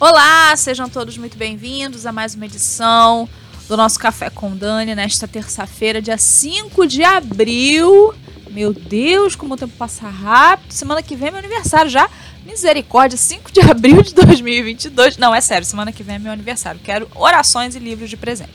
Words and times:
Olá, 0.00 0.56
sejam 0.56 0.88
todos 0.88 1.18
muito 1.18 1.36
bem-vindos 1.36 2.06
a 2.06 2.12
mais 2.12 2.36
uma 2.36 2.46
edição 2.46 3.28
do 3.66 3.76
nosso 3.76 3.98
Café 3.98 4.30
com 4.30 4.56
Dani 4.56 4.94
nesta 4.94 5.26
terça-feira, 5.26 6.00
dia 6.00 6.16
5 6.16 6.86
de 6.86 7.02
abril. 7.02 8.14
Meu 8.48 8.72
Deus, 8.72 9.34
como 9.34 9.54
o 9.54 9.56
tempo 9.56 9.74
passa 9.76 10.08
rápido. 10.08 10.70
Semana 10.70 11.02
que 11.02 11.16
vem 11.16 11.28
é 11.28 11.30
meu 11.32 11.40
aniversário 11.40 11.90
já. 11.90 12.08
Misericórdia, 12.46 13.18
5 13.18 13.50
de 13.50 13.60
abril 13.60 14.00
de 14.00 14.14
2022. 14.14 15.16
Não, 15.16 15.34
é 15.34 15.40
sério, 15.40 15.66
semana 15.66 15.90
que 15.90 16.04
vem 16.04 16.14
é 16.14 16.18
meu 16.20 16.30
aniversário. 16.30 16.80
Quero 16.80 17.10
orações 17.16 17.74
e 17.74 17.80
livros 17.80 18.08
de 18.08 18.16
presente. 18.16 18.52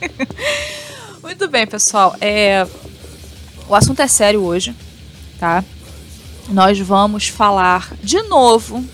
muito 1.24 1.48
bem, 1.48 1.66
pessoal. 1.66 2.14
É... 2.20 2.66
O 3.66 3.74
assunto 3.74 4.00
é 4.00 4.06
sério 4.06 4.42
hoje, 4.42 4.76
tá? 5.40 5.64
Nós 6.50 6.78
vamos 6.78 7.26
falar 7.26 7.94
de 8.02 8.20
novo 8.24 8.84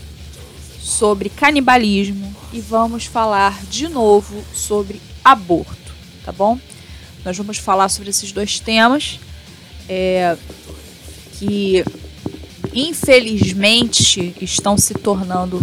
sobre 0.82 1.28
canibalismo 1.28 2.34
e 2.52 2.60
vamos 2.60 3.06
falar 3.06 3.62
de 3.70 3.88
novo 3.88 4.42
sobre 4.52 5.00
aborto, 5.24 5.95
tá 6.24 6.32
bom? 6.32 6.58
Nós 7.24 7.36
vamos 7.36 7.58
falar 7.58 7.88
sobre 7.88 8.10
esses 8.10 8.32
dois 8.32 8.58
temas 8.58 9.20
é, 9.88 10.36
que 11.38 11.84
infelizmente 12.74 14.34
estão 14.41 14.77
se 14.77 14.95
tornando 14.95 15.60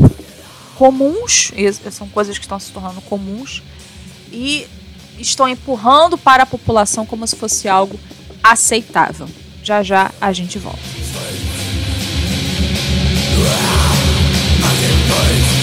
comuns, 0.78 1.52
são 1.92 2.08
coisas 2.08 2.38
que 2.38 2.46
estão 2.46 2.60
se 2.60 2.72
tornando 2.72 3.02
comuns 3.02 3.62
e 4.32 4.66
estão 5.20 5.50
empurrando 5.50 6.18
para 6.18 6.44
a 6.44 6.46
população 6.46 7.06
como 7.06 7.28
se 7.28 7.36
fosse 7.36 7.68
algo 7.68 8.00
aceitável. 8.42 9.28
Já 9.62 9.84
já 9.84 10.12
a 10.22 10.32
gente 10.32 10.58
volta. 10.58 10.80
in 14.82 15.00
place 15.12 15.59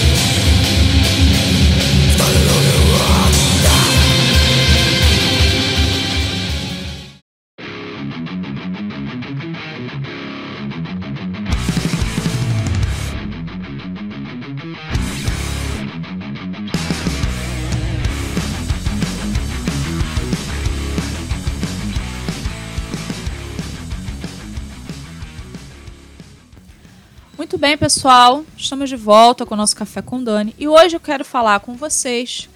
Muito 27.57 27.65
bem, 27.65 27.75
pessoal. 27.75 28.45
Estamos 28.55 28.87
de 28.87 28.95
volta 28.95 29.43
com 29.43 29.55
o 29.55 29.57
nosso 29.57 29.75
Café 29.75 29.99
com 29.99 30.23
Dani. 30.23 30.53
E 30.59 30.67
hoje 30.67 30.95
eu 30.95 30.99
quero 30.99 31.25
falar 31.25 31.59
com 31.59 31.75
vocês 31.75 32.47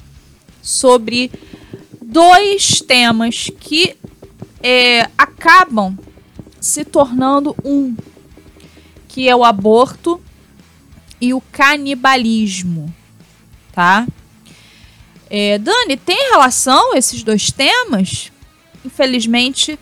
sobre 0.61 1.31
dois 1.99 2.81
temas 2.81 3.49
que 3.59 3.97
é, 4.61 5.09
acabam 5.17 5.97
se 6.59 6.85
tornando 6.85 7.55
um, 7.65 7.95
que 9.07 9.27
é 9.27 9.35
o 9.35 9.43
aborto 9.43 10.21
e 11.19 11.33
o 11.33 11.41
canibalismo, 11.41 12.93
tá? 13.73 14.05
É, 15.31 15.57
Dani, 15.57 15.97
tem 15.97 16.29
relação 16.29 16.95
esses 16.95 17.23
dois 17.23 17.51
temas? 17.51 18.31
Infelizmente, 18.85 19.79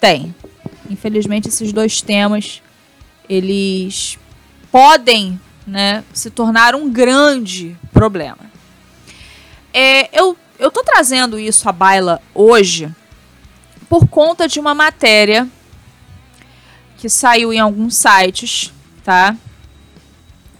tem. 0.00 0.32
Infelizmente, 0.88 1.48
esses 1.48 1.72
dois 1.72 2.00
temas 2.00 2.62
eles 3.28 4.16
podem 4.70 5.40
né, 5.66 6.04
se 6.12 6.30
tornar 6.30 6.74
um 6.74 6.90
grande 6.90 7.76
problema. 7.92 8.38
É, 9.72 10.08
eu, 10.18 10.36
eu 10.58 10.70
tô 10.70 10.82
trazendo 10.82 11.38
isso 11.38 11.68
à 11.68 11.72
baila 11.72 12.20
hoje 12.34 12.92
por 13.88 14.06
conta 14.06 14.48
de 14.48 14.58
uma 14.58 14.74
matéria 14.74 15.48
que 16.96 17.08
saiu 17.08 17.52
em 17.52 17.60
alguns 17.60 17.96
sites, 17.96 18.72
tá? 19.04 19.36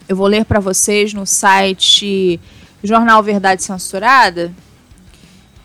Eu 0.09 0.17
vou 0.17 0.27
ler 0.27 0.45
para 0.45 0.61
vocês 0.61 1.13
no 1.13 1.27
site 1.27 2.41
Jornal 2.83 3.23
Verdade 3.23 3.63
Censurada, 3.63 4.55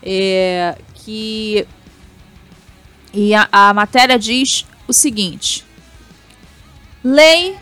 é, 0.01 0.75
que 0.95 1.65
e 3.13 3.33
a, 3.35 3.47
a 3.51 3.73
matéria 3.73 4.17
diz 4.17 4.65
o 4.87 4.93
seguinte: 4.93 5.63
lei 7.03 7.55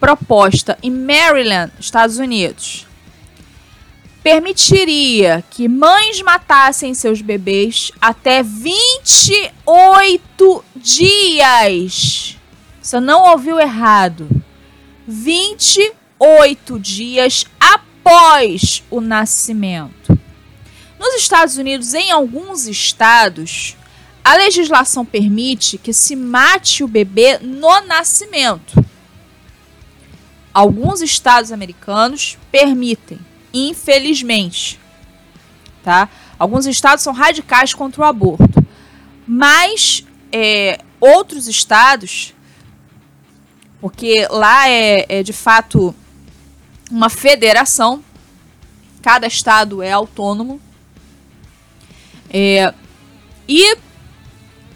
proposta 0.00 0.76
em 0.82 0.90
Maryland, 0.90 1.70
Estados 1.78 2.18
Unidos, 2.18 2.88
permitiria 4.22 5.44
que 5.50 5.68
mães 5.68 6.22
matassem 6.22 6.94
seus 6.94 7.20
bebês 7.20 7.90
até 8.00 8.40
28 8.42 10.64
dias. 10.76 12.38
Você 12.80 13.00
não 13.00 13.30
ouviu 13.30 13.58
errado. 13.58 14.28
28 15.06 16.78
dias 16.78 17.44
após 17.58 18.84
o 18.90 19.00
nascimento. 19.00 20.18
Nos 20.98 21.14
Estados 21.14 21.56
Unidos, 21.56 21.94
em 21.94 22.10
alguns 22.10 22.66
estados, 22.66 23.74
a 24.22 24.36
legislação 24.36 25.06
permite 25.06 25.78
que 25.78 25.92
se 25.92 26.14
mate 26.14 26.84
o 26.84 26.88
bebê 26.88 27.38
no 27.38 27.80
nascimento 27.82 28.84
alguns 30.58 31.00
estados 31.00 31.52
americanos 31.52 32.36
permitem, 32.50 33.20
infelizmente, 33.54 34.80
tá? 35.84 36.08
Alguns 36.36 36.66
estados 36.66 37.04
são 37.04 37.12
radicais 37.12 37.72
contra 37.72 38.00
o 38.00 38.04
aborto, 38.04 38.66
mas 39.24 40.04
é, 40.32 40.80
outros 41.00 41.46
estados, 41.46 42.34
porque 43.80 44.26
lá 44.28 44.68
é, 44.68 45.06
é 45.08 45.22
de 45.22 45.32
fato 45.32 45.94
uma 46.90 47.08
federação, 47.08 48.02
cada 49.00 49.28
estado 49.28 49.80
é 49.80 49.92
autônomo, 49.92 50.60
é, 52.30 52.74
e 53.48 53.76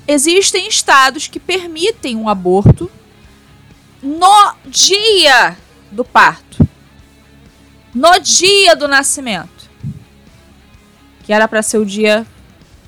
existem 0.06 0.68
estados 0.68 1.26
que 1.26 1.40
permitem 1.40 2.14
um 2.14 2.28
aborto 2.28 2.88
no 4.00 4.54
dia 4.66 5.56
do 5.92 6.04
parto. 6.04 6.66
No 7.94 8.18
dia 8.18 8.74
do 8.74 8.88
nascimento. 8.88 9.70
Que 11.24 11.32
era 11.32 11.46
para 11.46 11.62
ser 11.62 11.78
o 11.78 11.86
dia 11.86 12.26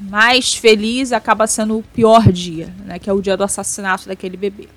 mais 0.00 0.54
feliz, 0.54 1.12
acaba 1.12 1.46
sendo 1.46 1.78
o 1.78 1.82
pior 1.82 2.32
dia, 2.32 2.74
né, 2.84 2.98
que 2.98 3.08
é 3.08 3.12
o 3.12 3.22
dia 3.22 3.36
do 3.36 3.44
assassinato 3.44 4.08
daquele 4.08 4.36
bebê. 4.36 4.68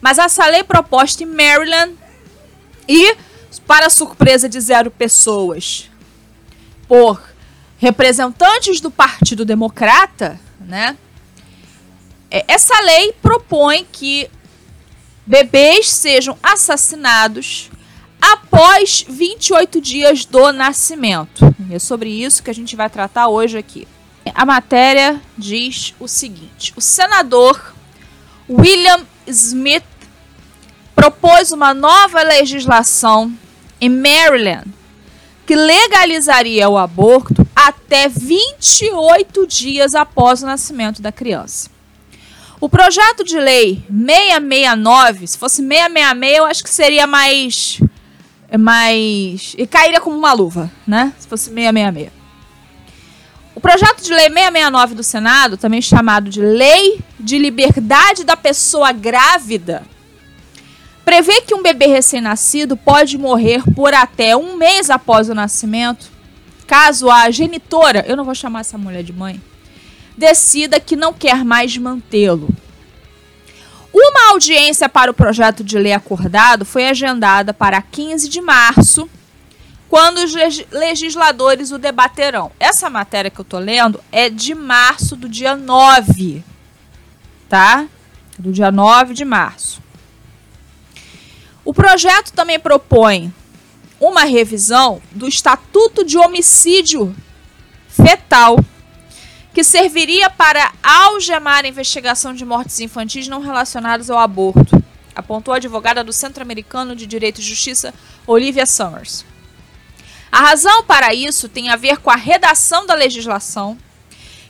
Mas 0.00 0.18
essa 0.18 0.46
lei 0.46 0.64
proposta 0.64 1.22
em 1.22 1.26
Maryland 1.26 1.94
e, 2.88 3.16
para 3.66 3.88
surpresa 3.90 4.48
de 4.48 4.60
zero 4.60 4.90
pessoas, 4.90 5.90
por 6.88 7.22
representantes 7.78 8.80
do 8.80 8.90
Partido 8.90 9.44
Democrata, 9.44 10.40
né? 10.60 10.96
É, 12.30 12.44
essa 12.48 12.78
lei 12.82 13.12
propõe 13.20 13.86
que 13.90 14.30
bebês 15.30 15.88
sejam 15.88 16.36
assassinados 16.42 17.70
após 18.20 19.04
28 19.08 19.80
dias 19.80 20.24
do 20.24 20.52
nascimento. 20.52 21.54
É 21.70 21.78
sobre 21.78 22.10
isso 22.10 22.42
que 22.42 22.50
a 22.50 22.54
gente 22.54 22.74
vai 22.74 22.90
tratar 22.90 23.28
hoje 23.28 23.56
aqui. 23.56 23.86
A 24.34 24.44
matéria 24.44 25.22
diz 25.38 25.94
o 26.00 26.08
seguinte: 26.08 26.72
o 26.76 26.80
senador 26.80 27.72
William 28.48 29.06
Smith 29.28 29.84
propôs 30.96 31.52
uma 31.52 31.72
nova 31.72 32.22
legislação 32.22 33.32
em 33.80 33.88
Maryland 33.88 34.66
que 35.46 35.54
legalizaria 35.54 36.68
o 36.68 36.76
aborto 36.76 37.46
até 37.54 38.08
28 38.08 39.46
dias 39.46 39.94
após 39.94 40.42
o 40.42 40.46
nascimento 40.46 41.00
da 41.00 41.12
criança. 41.12 41.69
O 42.60 42.68
projeto 42.68 43.24
de 43.24 43.38
lei 43.38 43.82
669, 43.88 45.26
se 45.26 45.38
fosse 45.38 45.62
666, 45.62 46.36
eu 46.36 46.44
acho 46.44 46.62
que 46.62 46.68
seria 46.68 47.06
mais. 47.06 47.80
mais. 48.58 49.54
e 49.56 49.66
cairia 49.66 49.98
como 49.98 50.14
uma 50.14 50.34
luva, 50.34 50.70
né? 50.86 51.14
Se 51.18 51.26
fosse 51.26 51.44
666. 51.44 52.12
O 53.54 53.60
projeto 53.60 54.02
de 54.02 54.12
lei 54.12 54.28
669 54.28 54.94
do 54.94 55.02
Senado, 55.02 55.56
também 55.56 55.80
chamado 55.80 56.28
de 56.28 56.42
Lei 56.42 57.00
de 57.18 57.38
Liberdade 57.38 58.24
da 58.24 58.36
Pessoa 58.36 58.92
Grávida, 58.92 59.82
prevê 61.02 61.40
que 61.40 61.54
um 61.54 61.62
bebê 61.62 61.86
recém-nascido 61.86 62.76
pode 62.76 63.16
morrer 63.16 63.62
por 63.74 63.94
até 63.94 64.36
um 64.36 64.56
mês 64.56 64.90
após 64.90 65.30
o 65.30 65.34
nascimento, 65.34 66.10
caso 66.66 67.10
a 67.10 67.30
genitora, 67.30 68.04
eu 68.06 68.16
não 68.16 68.24
vou 68.24 68.34
chamar 68.34 68.60
essa 68.60 68.76
mulher 68.76 69.02
de 69.02 69.12
mãe, 69.12 69.40
decida 70.20 70.78
que 70.78 70.94
não 70.94 71.14
quer 71.14 71.42
mais 71.46 71.78
mantê-lo. 71.78 72.50
Uma 73.90 74.32
audiência 74.32 74.86
para 74.86 75.10
o 75.10 75.14
projeto 75.14 75.64
de 75.64 75.78
lei 75.78 75.94
acordado 75.94 76.66
foi 76.66 76.86
agendada 76.86 77.54
para 77.54 77.80
15 77.80 78.28
de 78.28 78.40
março 78.40 79.08
quando 79.88 80.18
os 80.18 80.32
legisladores 80.70 81.72
o 81.72 81.78
debaterão. 81.78 82.52
Essa 82.60 82.90
matéria 82.90 83.30
que 83.30 83.40
eu 83.40 83.44
tô 83.44 83.58
lendo 83.58 83.98
é 84.12 84.28
de 84.28 84.54
março, 84.54 85.16
do 85.16 85.26
dia 85.26 85.56
9, 85.56 86.44
tá? 87.48 87.86
Do 88.38 88.52
dia 88.52 88.70
9 88.70 89.14
de 89.14 89.24
março. 89.24 89.82
O 91.64 91.72
projeto 91.72 92.32
também 92.32 92.60
propõe 92.60 93.32
uma 93.98 94.24
revisão 94.24 95.00
do 95.12 95.26
Estatuto 95.26 96.04
de 96.04 96.18
Homicídio 96.18 97.16
Fetal, 97.88 98.62
que 99.52 99.64
serviria 99.64 100.30
para 100.30 100.72
algemar 100.82 101.64
a 101.64 101.68
investigação 101.68 102.32
de 102.34 102.44
mortes 102.44 102.80
infantis 102.80 103.26
não 103.26 103.40
relacionadas 103.40 104.10
ao 104.10 104.18
aborto, 104.18 104.82
apontou 105.14 105.52
a 105.52 105.56
advogada 105.56 106.04
do 106.04 106.12
Centro 106.12 106.42
Americano 106.42 106.94
de 106.94 107.06
Direito 107.06 107.40
e 107.40 107.44
Justiça, 107.44 107.92
Olivia 108.26 108.64
Summers. 108.64 109.24
A 110.30 110.40
razão 110.40 110.84
para 110.84 111.12
isso 111.12 111.48
tem 111.48 111.70
a 111.70 111.76
ver 111.76 111.98
com 111.98 112.10
a 112.10 112.16
redação 112.16 112.86
da 112.86 112.94
legislação, 112.94 113.76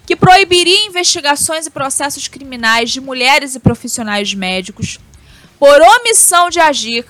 que 0.06 0.14
proibiria 0.14 0.86
investigações 0.86 1.66
e 1.66 1.70
processos 1.70 2.28
criminais 2.28 2.90
de 2.90 3.00
mulheres 3.00 3.54
e 3.54 3.60
profissionais 3.60 4.34
médicos 4.34 4.98
por 5.58 5.80
omissão 5.80 6.50
de 6.50 6.60
agir 6.60 7.06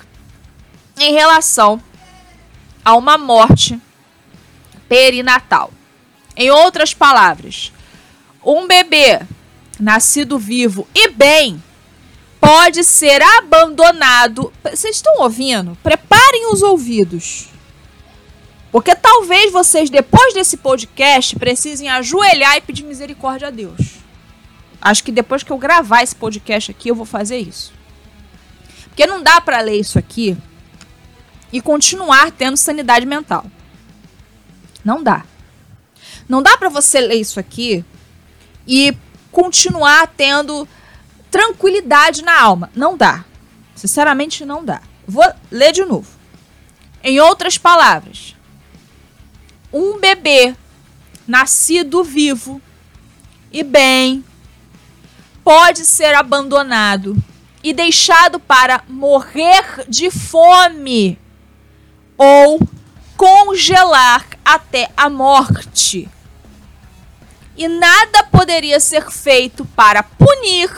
em 0.98 1.12
relação 1.12 1.82
a 2.84 2.94
uma 2.94 3.16
morte 3.16 3.80
perinatal. 4.88 5.72
Em 6.36 6.50
outras 6.50 6.94
palavras, 6.94 7.72
um 8.44 8.66
bebê 8.66 9.20
nascido 9.78 10.38
vivo 10.38 10.86
e 10.94 11.08
bem 11.10 11.62
pode 12.40 12.82
ser 12.84 13.22
abandonado. 13.38 14.52
Vocês 14.62 14.96
estão 14.96 15.20
ouvindo? 15.20 15.76
Preparem 15.82 16.52
os 16.52 16.62
ouvidos. 16.62 17.48
Porque 18.72 18.94
talvez 18.94 19.52
vocês, 19.52 19.90
depois 19.90 20.32
desse 20.32 20.56
podcast, 20.56 21.36
precisem 21.36 21.88
ajoelhar 21.88 22.56
e 22.56 22.60
pedir 22.60 22.84
misericórdia 22.84 23.48
a 23.48 23.50
Deus. 23.50 23.96
Acho 24.80 25.04
que 25.04 25.12
depois 25.12 25.42
que 25.42 25.50
eu 25.50 25.58
gravar 25.58 26.02
esse 26.02 26.14
podcast 26.14 26.70
aqui, 26.70 26.88
eu 26.88 26.94
vou 26.94 27.04
fazer 27.04 27.38
isso. 27.38 27.72
Porque 28.84 29.06
não 29.06 29.22
dá 29.22 29.40
para 29.40 29.60
ler 29.60 29.78
isso 29.78 29.98
aqui 29.98 30.36
e 31.52 31.60
continuar 31.60 32.30
tendo 32.30 32.56
sanidade 32.56 33.04
mental. 33.04 33.44
Não 34.84 35.02
dá. 35.02 35.24
Não 36.28 36.40
dá 36.40 36.56
para 36.56 36.68
você 36.68 37.00
ler 37.00 37.16
isso 37.16 37.40
aqui 37.40 37.84
e 38.66 38.96
continuar 39.30 40.08
tendo 40.16 40.66
tranquilidade 41.30 42.22
na 42.22 42.40
alma. 42.40 42.70
Não 42.74 42.96
dá. 42.96 43.24
Sinceramente, 43.74 44.44
não 44.44 44.64
dá. 44.64 44.82
Vou 45.06 45.24
ler 45.50 45.72
de 45.72 45.84
novo. 45.84 46.08
Em 47.02 47.18
outras 47.20 47.56
palavras, 47.56 48.36
um 49.72 49.98
bebê 49.98 50.54
nascido 51.26 52.04
vivo 52.04 52.60
e 53.52 53.62
bem 53.62 54.24
pode 55.42 55.84
ser 55.84 56.14
abandonado 56.14 57.16
e 57.62 57.72
deixado 57.72 58.38
para 58.38 58.82
morrer 58.88 59.84
de 59.88 60.10
fome 60.10 61.18
ou 62.16 62.60
congelar 63.16 64.26
até 64.44 64.90
a 64.96 65.08
morte. 65.08 66.08
E 67.56 67.68
nada 67.68 68.22
poderia 68.24 68.78
ser 68.80 69.10
feito 69.10 69.64
para 69.64 70.02
punir 70.02 70.70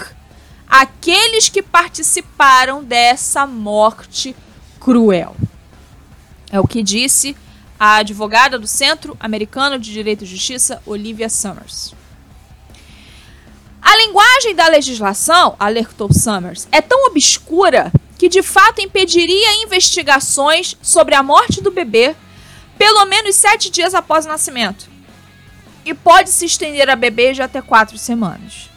aqueles 0.69 1.49
que 1.49 1.63
participaram 1.63 2.83
dessa 2.83 3.47
morte 3.47 4.35
cruel. 4.81 5.37
É 6.51 6.59
o 6.59 6.67
que 6.67 6.83
disse 6.83 7.37
a 7.79 7.97
advogada 7.97 8.59
do 8.59 8.67
Centro 8.67 9.17
Americano 9.21 9.79
de 9.79 9.93
Direito 9.93 10.25
e 10.25 10.27
Justiça, 10.27 10.83
Olivia 10.87 11.29
Summers. 11.29 11.95
A 13.81 13.97
linguagem 13.97 14.55
da 14.55 14.69
legislação, 14.69 15.57
alertou 15.59 16.13
Summers, 16.13 16.69
é 16.71 16.81
tão 16.81 17.07
obscura 17.07 17.93
que 18.17 18.29
de 18.29 18.43
fato 18.43 18.81
impediria 18.81 19.63
investigações 19.65 20.77
sobre 20.81 21.15
a 21.15 21.23
morte 21.23 21.61
do 21.61 21.71
bebê 21.71 22.15
pelo 22.79 23.05
menos 23.07 23.35
sete 23.35 23.69
dias 23.69 23.95
após 23.95 24.25
o 24.25 24.29
nascimento 24.29 24.92
e 25.84 25.93
pode 25.94 26.31
se 26.31 26.46
estender 26.46 26.88
a 26.88 26.96
bebês 26.96 27.37
de 27.37 27.43
até 27.43 27.61
quatro 27.61 27.99
semanas. 27.99 28.70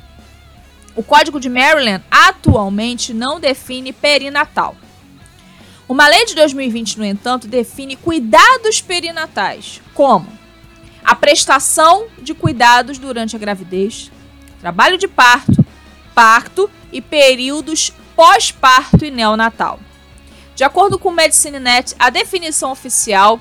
O 0.95 1.03
Código 1.03 1.39
de 1.39 1.49
Maryland 1.49 2.03
atualmente 2.09 3.13
não 3.13 3.39
define 3.39 3.91
perinatal. 3.91 4.75
Uma 5.87 6.07
lei 6.07 6.25
de 6.25 6.33
2020, 6.35 6.97
no 6.97 7.05
entanto, 7.05 7.47
define 7.47 7.95
cuidados 7.95 8.81
perinatais, 8.81 9.81
como 9.93 10.27
a 11.03 11.13
prestação 11.13 12.07
de 12.19 12.33
cuidados 12.33 12.97
durante 12.97 13.35
a 13.35 13.39
gravidez, 13.39 14.11
trabalho 14.59 14.97
de 14.97 15.07
parto, 15.07 15.63
parto 16.15 16.71
e 16.91 17.01
períodos 17.01 17.93
pós-parto 18.15 19.05
e 19.05 19.11
neonatal. 19.11 19.79
De 20.55 20.63
acordo 20.63 20.97
com 20.97 21.09
o 21.09 21.13
Medicinenet, 21.13 21.93
a 21.99 22.09
definição 22.09 22.71
oficial 22.71 23.39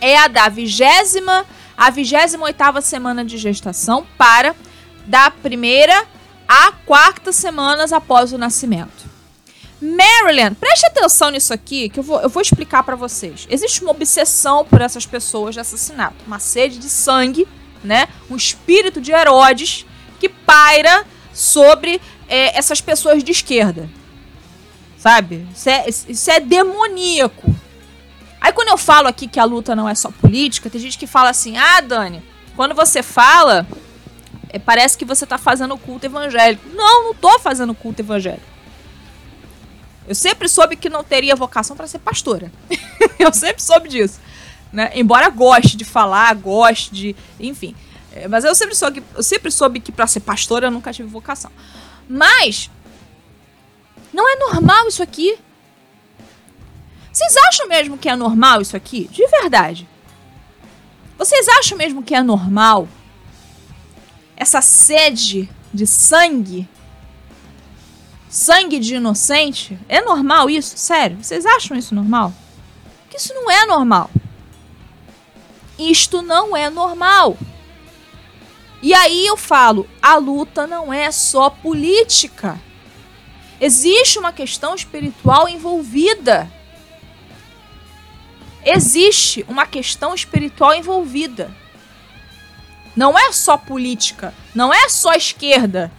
é 0.00 0.16
a 0.16 0.26
da 0.26 0.48
vigésima 0.48 1.46
a 1.82 1.90
28 1.90 2.40
oitava 2.40 2.80
semana 2.80 3.24
de 3.24 3.36
gestação 3.36 4.06
para 4.16 4.54
da 5.04 5.32
primeira 5.32 6.06
a 6.46 6.70
quarta 6.70 7.32
semanas 7.32 7.92
após 7.92 8.32
o 8.32 8.38
nascimento. 8.38 9.10
Maryland, 9.80 10.54
preste 10.54 10.86
atenção 10.86 11.30
nisso 11.30 11.52
aqui, 11.52 11.88
que 11.88 11.98
eu 11.98 12.04
vou, 12.04 12.20
eu 12.20 12.28
vou 12.28 12.40
explicar 12.40 12.84
para 12.84 12.94
vocês. 12.94 13.48
Existe 13.50 13.82
uma 13.82 13.90
obsessão 13.90 14.64
por 14.64 14.80
essas 14.80 15.06
pessoas 15.06 15.56
de 15.56 15.60
assassinato, 15.60 16.14
uma 16.24 16.38
sede 16.38 16.78
de 16.78 16.88
sangue, 16.88 17.48
né? 17.82 18.06
Um 18.30 18.36
espírito 18.36 19.00
de 19.00 19.10
Herodes 19.10 19.84
que 20.20 20.28
paira 20.28 21.04
sobre 21.34 22.00
é, 22.28 22.56
essas 22.56 22.80
pessoas 22.80 23.24
de 23.24 23.32
esquerda. 23.32 23.90
Sabe? 24.96 25.48
Isso 25.52 25.68
é, 25.68 25.84
isso 25.88 26.30
é 26.30 26.38
demoníaco. 26.38 27.51
Aí 28.42 28.52
quando 28.52 28.70
eu 28.70 28.76
falo 28.76 29.06
aqui 29.06 29.28
que 29.28 29.38
a 29.38 29.44
luta 29.44 29.76
não 29.76 29.88
é 29.88 29.94
só 29.94 30.10
política, 30.10 30.68
tem 30.68 30.80
gente 30.80 30.98
que 30.98 31.06
fala 31.06 31.30
assim: 31.30 31.56
ah, 31.56 31.80
Dani, 31.80 32.20
quando 32.56 32.74
você 32.74 33.00
fala, 33.00 33.64
é, 34.48 34.58
parece 34.58 34.98
que 34.98 35.04
você 35.04 35.24
tá 35.24 35.38
fazendo 35.38 35.78
culto 35.78 36.06
evangélico. 36.06 36.68
Não, 36.74 37.04
não 37.04 37.14
tô 37.14 37.38
fazendo 37.38 37.72
culto 37.72 38.02
evangélico. 38.02 38.42
Eu 40.08 40.16
sempre 40.16 40.48
soube 40.48 40.74
que 40.74 40.90
não 40.90 41.04
teria 41.04 41.36
vocação 41.36 41.76
para 41.76 41.86
ser 41.86 42.00
pastora. 42.00 42.50
eu 43.16 43.32
sempre 43.32 43.62
soube 43.62 43.88
disso. 43.88 44.20
Né? 44.72 44.90
Embora 44.96 45.28
goste 45.28 45.76
de 45.76 45.84
falar, 45.84 46.34
goste 46.34 46.92
de. 46.92 47.16
Enfim. 47.38 47.76
É, 48.12 48.26
mas 48.26 48.44
eu 48.44 48.56
sempre 48.56 48.74
soube, 48.74 49.04
eu 49.14 49.22
sempre 49.22 49.52
soube 49.52 49.78
que 49.78 49.92
para 49.92 50.08
ser 50.08 50.20
pastora 50.20 50.66
eu 50.66 50.70
nunca 50.72 50.92
tive 50.92 51.08
vocação. 51.08 51.52
Mas 52.08 52.68
não 54.12 54.28
é 54.28 54.34
normal 54.34 54.88
isso 54.88 55.00
aqui. 55.00 55.38
Vocês 57.22 57.36
acham 57.36 57.68
mesmo 57.68 57.96
que 57.96 58.08
é 58.08 58.16
normal 58.16 58.60
isso 58.60 58.76
aqui? 58.76 59.04
De 59.04 59.24
verdade. 59.28 59.88
Vocês 61.16 61.46
acham 61.48 61.78
mesmo 61.78 62.02
que 62.02 62.16
é 62.16 62.22
normal 62.22 62.88
essa 64.36 64.60
sede 64.60 65.48
de 65.72 65.86
sangue? 65.86 66.68
Sangue 68.28 68.80
de 68.80 68.96
inocente? 68.96 69.78
É 69.88 70.00
normal 70.00 70.50
isso? 70.50 70.76
Sério? 70.76 71.22
Vocês 71.22 71.46
acham 71.46 71.76
isso 71.76 71.94
normal? 71.94 72.34
Que 73.08 73.18
isso 73.18 73.32
não 73.34 73.48
é 73.48 73.66
normal. 73.66 74.10
Isto 75.78 76.22
não 76.22 76.56
é 76.56 76.68
normal. 76.68 77.38
E 78.82 78.92
aí 78.92 79.24
eu 79.24 79.36
falo, 79.36 79.88
a 80.02 80.16
luta 80.16 80.66
não 80.66 80.92
é 80.92 81.12
só 81.12 81.48
política. 81.48 82.60
Existe 83.60 84.18
uma 84.18 84.32
questão 84.32 84.74
espiritual 84.74 85.48
envolvida. 85.48 86.50
Existe 88.64 89.44
uma 89.48 89.66
questão 89.66 90.14
espiritual 90.14 90.74
envolvida. 90.74 91.50
Não 92.94 93.18
é 93.18 93.32
só 93.32 93.56
política, 93.56 94.34
não 94.54 94.72
é 94.72 94.88
só 94.88 95.14
esquerda, 95.14 95.90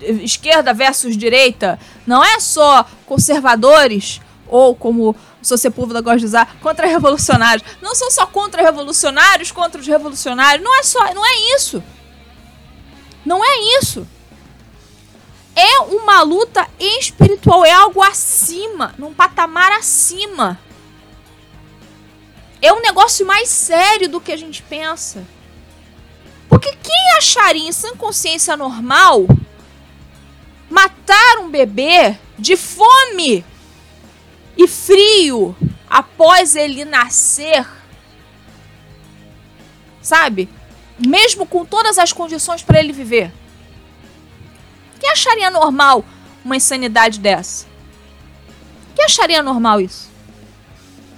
esquerda 0.00 0.72
versus 0.72 1.16
direita, 1.16 1.78
não 2.06 2.24
é 2.24 2.40
só 2.40 2.86
conservadores 3.04 4.20
ou 4.52 4.74
como 4.74 5.10
o 5.10 5.16
Sr. 5.42 5.58
Sepúlveda 5.58 6.00
gosta 6.00 6.18
de 6.20 6.26
usar, 6.26 6.56
contra-revolucionários. 6.60 7.66
Não 7.80 7.94
são 7.94 8.10
só 8.10 8.26
contra-revolucionários 8.26 9.50
contra 9.50 9.80
os 9.80 9.86
revolucionários, 9.86 10.62
não 10.62 10.78
é 10.78 10.82
só, 10.82 11.12
não 11.14 11.24
é 11.24 11.56
isso. 11.56 11.82
Não 13.24 13.42
é 13.42 13.78
isso. 13.80 14.06
É 15.56 15.80
uma 15.80 16.22
luta 16.22 16.66
espiritual, 16.78 17.64
é 17.64 17.72
algo 17.72 18.02
acima, 18.02 18.94
num 18.98 19.12
patamar 19.14 19.72
acima. 19.72 20.58
É 22.62 22.72
um 22.72 22.80
negócio 22.80 23.26
mais 23.26 23.48
sério 23.48 24.08
do 24.08 24.20
que 24.20 24.32
a 24.32 24.36
gente 24.38 24.62
pensa. 24.62 25.26
Porque 26.48 26.72
quem 26.82 27.18
acharia 27.18 27.68
em 27.68 27.72
sã 27.72 27.94
consciência 27.96 28.56
normal 28.56 29.26
matar 30.70 31.38
um 31.40 31.50
bebê 31.50 32.16
de 32.38 32.56
fome 32.56 33.44
e 34.56 34.66
frio 34.66 35.54
após 35.90 36.56
ele 36.56 36.84
nascer 36.84 37.66
sabe? 40.02 40.48
Mesmo 40.98 41.46
com 41.46 41.64
todas 41.64 41.96
as 41.96 42.12
condições 42.12 42.62
para 42.62 42.80
ele 42.80 42.92
viver. 42.92 43.32
Quem 45.00 45.10
acharia 45.10 45.50
normal 45.50 46.04
uma 46.44 46.56
insanidade 46.56 47.18
dessa? 47.18 47.66
Quem 48.94 49.04
acharia 49.04 49.42
normal 49.42 49.80
isso? 49.80 50.10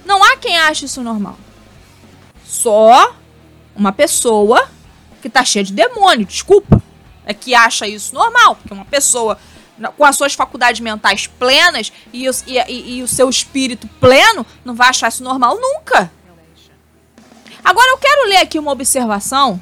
Não 0.05 0.23
há 0.23 0.37
quem 0.37 0.57
ache 0.57 0.85
isso 0.85 1.01
normal. 1.01 1.37
Só 2.45 3.15
uma 3.75 3.91
pessoa 3.91 4.69
que 5.21 5.29
tá 5.29 5.43
cheia 5.43 5.65
de 5.65 5.73
demônio, 5.73 6.25
desculpa, 6.25 6.81
é 7.25 7.33
que 7.33 7.55
acha 7.55 7.87
isso 7.87 8.13
normal, 8.13 8.55
porque 8.55 8.73
uma 8.73 8.85
pessoa 8.85 9.37
com 9.97 10.05
as 10.05 10.15
suas 10.15 10.33
faculdades 10.33 10.79
mentais 10.79 11.27
plenas 11.27 11.91
e, 12.13 12.25
e, 12.27 12.59
e, 12.67 12.97
e 12.97 13.03
o 13.03 13.07
seu 13.07 13.29
espírito 13.29 13.87
pleno 13.99 14.45
não 14.63 14.73
vai 14.73 14.89
achar 14.89 15.09
isso 15.09 15.23
normal 15.23 15.59
nunca. 15.59 16.11
Agora 17.63 17.89
eu 17.89 17.97
quero 17.97 18.29
ler 18.29 18.37
aqui 18.37 18.59
uma 18.59 18.71
observação 18.71 19.59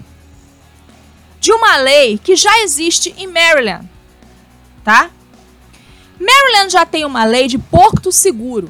de 1.40 1.52
uma 1.54 1.78
lei 1.78 2.18
que 2.18 2.36
já 2.36 2.60
existe 2.60 3.16
em 3.18 3.28
Maryland, 3.28 3.90
tá? 4.84 5.10
Maryland 6.20 6.72
já 6.72 6.86
tem 6.86 7.06
uma 7.06 7.24
lei 7.24 7.48
de 7.48 7.58
porto 7.58 8.12
seguro 8.12 8.70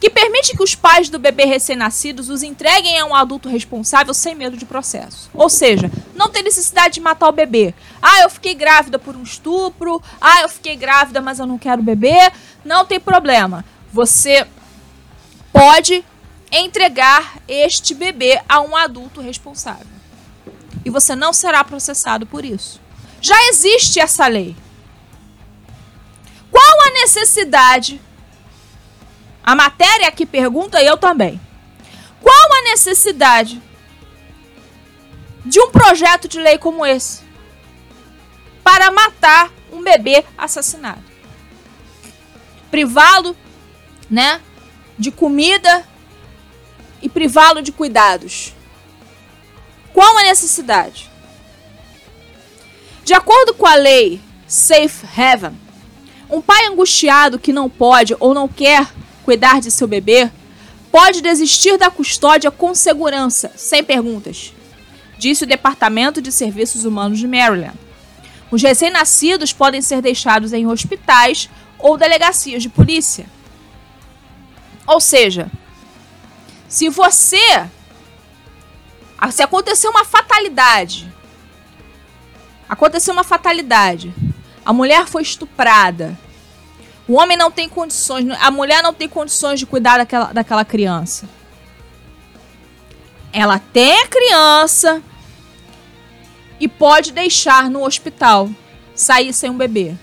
que 0.00 0.08
permite 0.08 0.56
que 0.56 0.62
os 0.62 0.74
pais 0.74 1.08
do 1.08 1.18
bebê 1.18 1.44
recém-nascidos 1.44 2.28
os 2.28 2.42
entreguem 2.42 2.98
a 2.98 3.04
um 3.04 3.14
adulto 3.14 3.48
responsável 3.48 4.14
sem 4.14 4.34
medo 4.34 4.56
de 4.56 4.64
processo. 4.64 5.28
Ou 5.34 5.48
seja, 5.48 5.90
não 6.14 6.28
tem 6.28 6.42
necessidade 6.42 6.94
de 6.94 7.00
matar 7.00 7.28
o 7.28 7.32
bebê. 7.32 7.74
Ah, 8.00 8.22
eu 8.22 8.30
fiquei 8.30 8.54
grávida 8.54 8.98
por 8.98 9.16
um 9.16 9.22
estupro. 9.22 10.00
Ah, 10.20 10.42
eu 10.42 10.48
fiquei 10.48 10.76
grávida, 10.76 11.20
mas 11.20 11.40
eu 11.40 11.46
não 11.46 11.58
quero 11.58 11.82
bebê. 11.82 12.30
Não 12.64 12.84
tem 12.84 13.00
problema. 13.00 13.64
Você 13.92 14.46
pode 15.52 16.04
entregar 16.52 17.38
este 17.48 17.92
bebê 17.92 18.40
a 18.48 18.60
um 18.60 18.76
adulto 18.76 19.20
responsável. 19.20 19.86
E 20.84 20.90
você 20.90 21.16
não 21.16 21.32
será 21.32 21.64
processado 21.64 22.24
por 22.24 22.44
isso. 22.44 22.80
Já 23.20 23.36
existe 23.48 23.98
essa 23.98 24.28
lei. 24.28 24.56
Qual 26.50 26.86
a 26.86 26.90
necessidade 26.92 28.00
a 29.48 29.54
matéria 29.54 30.12
que 30.12 30.26
pergunta, 30.26 30.82
eu 30.82 30.98
também. 30.98 31.40
Qual 32.20 32.52
a 32.52 32.62
necessidade 32.64 33.62
de 35.42 35.58
um 35.58 35.70
projeto 35.70 36.28
de 36.28 36.38
lei 36.38 36.58
como 36.58 36.84
esse 36.84 37.22
para 38.62 38.90
matar 38.90 39.50
um 39.72 39.82
bebê 39.82 40.22
assassinado? 40.36 41.02
Privá-lo, 42.70 43.34
né, 44.10 44.42
de 44.98 45.10
comida 45.10 45.82
e 47.00 47.08
privá-lo 47.08 47.62
de 47.62 47.72
cuidados. 47.72 48.52
Qual 49.94 50.18
a 50.18 50.24
necessidade? 50.24 51.10
De 53.02 53.14
acordo 53.14 53.54
com 53.54 53.64
a 53.64 53.76
lei 53.76 54.20
Safe 54.46 55.06
Haven, 55.18 55.58
um 56.28 56.42
pai 56.42 56.66
angustiado 56.66 57.38
que 57.38 57.50
não 57.50 57.70
pode 57.70 58.14
ou 58.20 58.34
não 58.34 58.46
quer 58.46 58.86
cuidar 59.28 59.60
de 59.60 59.70
seu 59.70 59.86
bebê, 59.86 60.30
pode 60.90 61.20
desistir 61.20 61.76
da 61.76 61.90
custódia 61.90 62.50
com 62.50 62.74
segurança, 62.74 63.52
sem 63.56 63.84
perguntas, 63.84 64.54
disse 65.18 65.44
o 65.44 65.46
Departamento 65.46 66.22
de 66.22 66.32
Serviços 66.32 66.86
Humanos 66.86 67.18
de 67.18 67.28
Maryland. 67.28 67.78
Os 68.50 68.62
recém-nascidos 68.62 69.52
podem 69.52 69.82
ser 69.82 70.00
deixados 70.00 70.54
em 70.54 70.66
hospitais 70.66 71.50
ou 71.78 71.98
delegacias 71.98 72.62
de 72.62 72.70
polícia. 72.70 73.26
Ou 74.86 74.98
seja, 74.98 75.50
se 76.66 76.88
você. 76.88 77.68
Se 79.30 79.42
acontecer 79.42 79.88
uma 79.88 80.06
fatalidade. 80.06 81.06
Aconteceu 82.66 83.12
uma 83.12 83.24
fatalidade. 83.24 84.10
A 84.64 84.72
mulher 84.72 85.06
foi 85.06 85.20
estuprada. 85.20 86.18
O 87.08 87.14
homem 87.14 87.38
não 87.38 87.50
tem 87.50 87.70
condições, 87.70 88.28
a 88.38 88.50
mulher 88.50 88.82
não 88.82 88.92
tem 88.92 89.08
condições 89.08 89.58
de 89.58 89.64
cuidar 89.64 89.96
daquela, 89.96 90.26
daquela 90.30 90.64
criança. 90.64 91.26
Ela 93.32 93.58
tem 93.58 94.02
a 94.02 94.06
criança 94.06 95.02
e 96.60 96.68
pode 96.68 97.12
deixar 97.12 97.70
no 97.70 97.82
hospital, 97.82 98.50
sair 98.94 99.32
sem 99.32 99.48
um 99.48 99.56
bebê. 99.56 99.94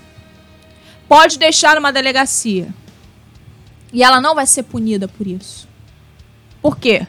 Pode 1.08 1.38
deixar 1.38 1.76
numa 1.76 1.92
delegacia. 1.92 2.74
E 3.92 4.02
ela 4.02 4.20
não 4.20 4.34
vai 4.34 4.46
ser 4.46 4.64
punida 4.64 5.06
por 5.06 5.28
isso. 5.28 5.68
Por 6.60 6.76
quê? 6.76 7.06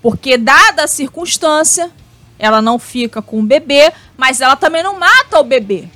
Porque, 0.00 0.36
dada 0.36 0.82
a 0.82 0.88
circunstância, 0.88 1.92
ela 2.36 2.60
não 2.60 2.76
fica 2.76 3.22
com 3.22 3.38
o 3.38 3.44
bebê, 3.44 3.92
mas 4.16 4.40
ela 4.40 4.56
também 4.56 4.82
não 4.82 4.98
mata 4.98 5.38
o 5.38 5.44
bebê. 5.44 5.88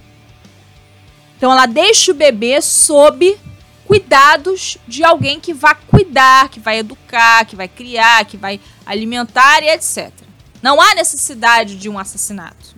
Então 1.36 1.52
ela 1.52 1.66
deixa 1.66 2.12
o 2.12 2.14
bebê 2.14 2.60
sob 2.62 3.38
cuidados 3.86 4.78
de 4.86 5.04
alguém 5.04 5.38
que 5.38 5.54
vai 5.54 5.76
cuidar, 5.86 6.48
que 6.48 6.58
vai 6.58 6.78
educar, 6.78 7.44
que 7.44 7.54
vai 7.54 7.68
criar, 7.68 8.24
que 8.24 8.36
vai 8.36 8.60
alimentar 8.84 9.62
e 9.62 9.68
etc. 9.68 10.10
Não 10.62 10.80
há 10.80 10.94
necessidade 10.94 11.76
de 11.76 11.88
um 11.88 11.98
assassinato. 11.98 12.74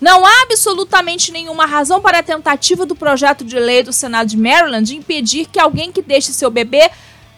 Não 0.00 0.24
há 0.24 0.42
absolutamente 0.42 1.32
nenhuma 1.32 1.66
razão 1.66 2.00
para 2.00 2.18
a 2.18 2.22
tentativa 2.22 2.86
do 2.86 2.94
projeto 2.94 3.44
de 3.44 3.58
lei 3.58 3.82
do 3.82 3.92
Senado 3.92 4.28
de 4.28 4.36
Maryland 4.36 4.86
de 4.86 4.96
impedir 4.96 5.46
que 5.46 5.58
alguém 5.58 5.90
que 5.90 6.02
deixe 6.02 6.32
seu 6.32 6.50
bebê 6.50 6.90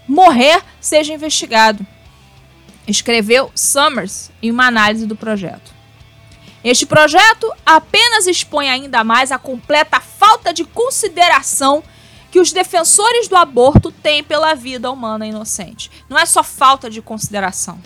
morrer 0.06 0.62
seja 0.80 1.14
investigado. 1.14 1.86
Escreveu 2.86 3.50
Summers 3.54 4.30
em 4.42 4.50
uma 4.50 4.66
análise 4.66 5.06
do 5.06 5.16
projeto. 5.16 5.79
Este 6.62 6.84
projeto 6.84 7.50
apenas 7.64 8.26
expõe 8.26 8.68
ainda 8.68 9.02
mais 9.02 9.32
a 9.32 9.38
completa 9.38 10.00
falta 10.00 10.52
de 10.52 10.64
consideração 10.64 11.82
que 12.30 12.38
os 12.38 12.52
defensores 12.52 13.28
do 13.28 13.36
aborto 13.36 13.90
têm 13.90 14.22
pela 14.22 14.54
vida 14.54 14.90
humana 14.90 15.26
inocente. 15.26 15.90
Não 16.08 16.18
é 16.18 16.26
só 16.26 16.42
falta 16.42 16.90
de 16.90 17.00
consideração. 17.02 17.80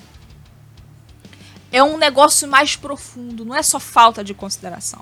É 1.72 1.82
um 1.82 1.96
negócio 1.96 2.46
mais 2.46 2.76
profundo, 2.76 3.44
não 3.44 3.54
é 3.54 3.62
só 3.62 3.80
falta 3.80 4.22
de 4.22 4.34
consideração. 4.34 5.00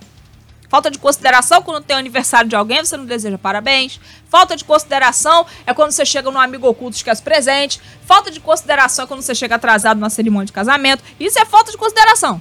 Falta 0.68 0.90
de 0.90 0.98
consideração 0.98 1.60
quando 1.60 1.84
tem 1.84 1.94
o 1.96 1.98
aniversário 1.98 2.48
de 2.48 2.56
alguém, 2.56 2.82
você 2.82 2.96
não 2.96 3.04
deseja 3.04 3.36
parabéns. 3.36 4.00
Falta 4.30 4.56
de 4.56 4.64
consideração 4.64 5.44
é 5.66 5.74
quando 5.74 5.92
você 5.92 6.04
chega 6.04 6.30
num 6.30 6.40
amigo 6.40 6.66
oculto 6.66 6.96
e 6.96 6.98
esquece 6.98 7.20
presente. 7.20 7.78
Falta 8.06 8.30
de 8.30 8.40
consideração 8.40 9.04
é 9.04 9.08
quando 9.08 9.20
você 9.20 9.34
chega 9.34 9.56
atrasado 9.56 9.98
na 9.98 10.08
cerimônia 10.08 10.46
de 10.46 10.52
casamento. 10.52 11.04
Isso 11.20 11.38
é 11.38 11.44
falta 11.44 11.70
de 11.70 11.76
consideração. 11.76 12.40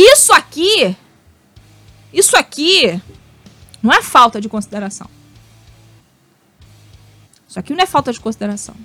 Isso 0.00 0.32
aqui, 0.32 0.96
isso 2.12 2.36
aqui 2.36 3.02
não 3.82 3.92
é 3.92 4.00
falta 4.00 4.40
de 4.40 4.48
consideração. 4.48 5.10
Isso 7.48 7.58
aqui 7.58 7.74
não 7.74 7.82
é 7.82 7.86
falta 7.86 8.12
de 8.12 8.20
consideração. 8.20 8.76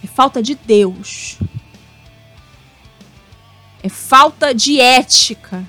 É 0.00 0.06
falta 0.06 0.40
de 0.40 0.54
Deus. 0.54 1.40
É 3.82 3.88
falta 3.88 4.54
de 4.54 4.80
ética. 4.80 5.66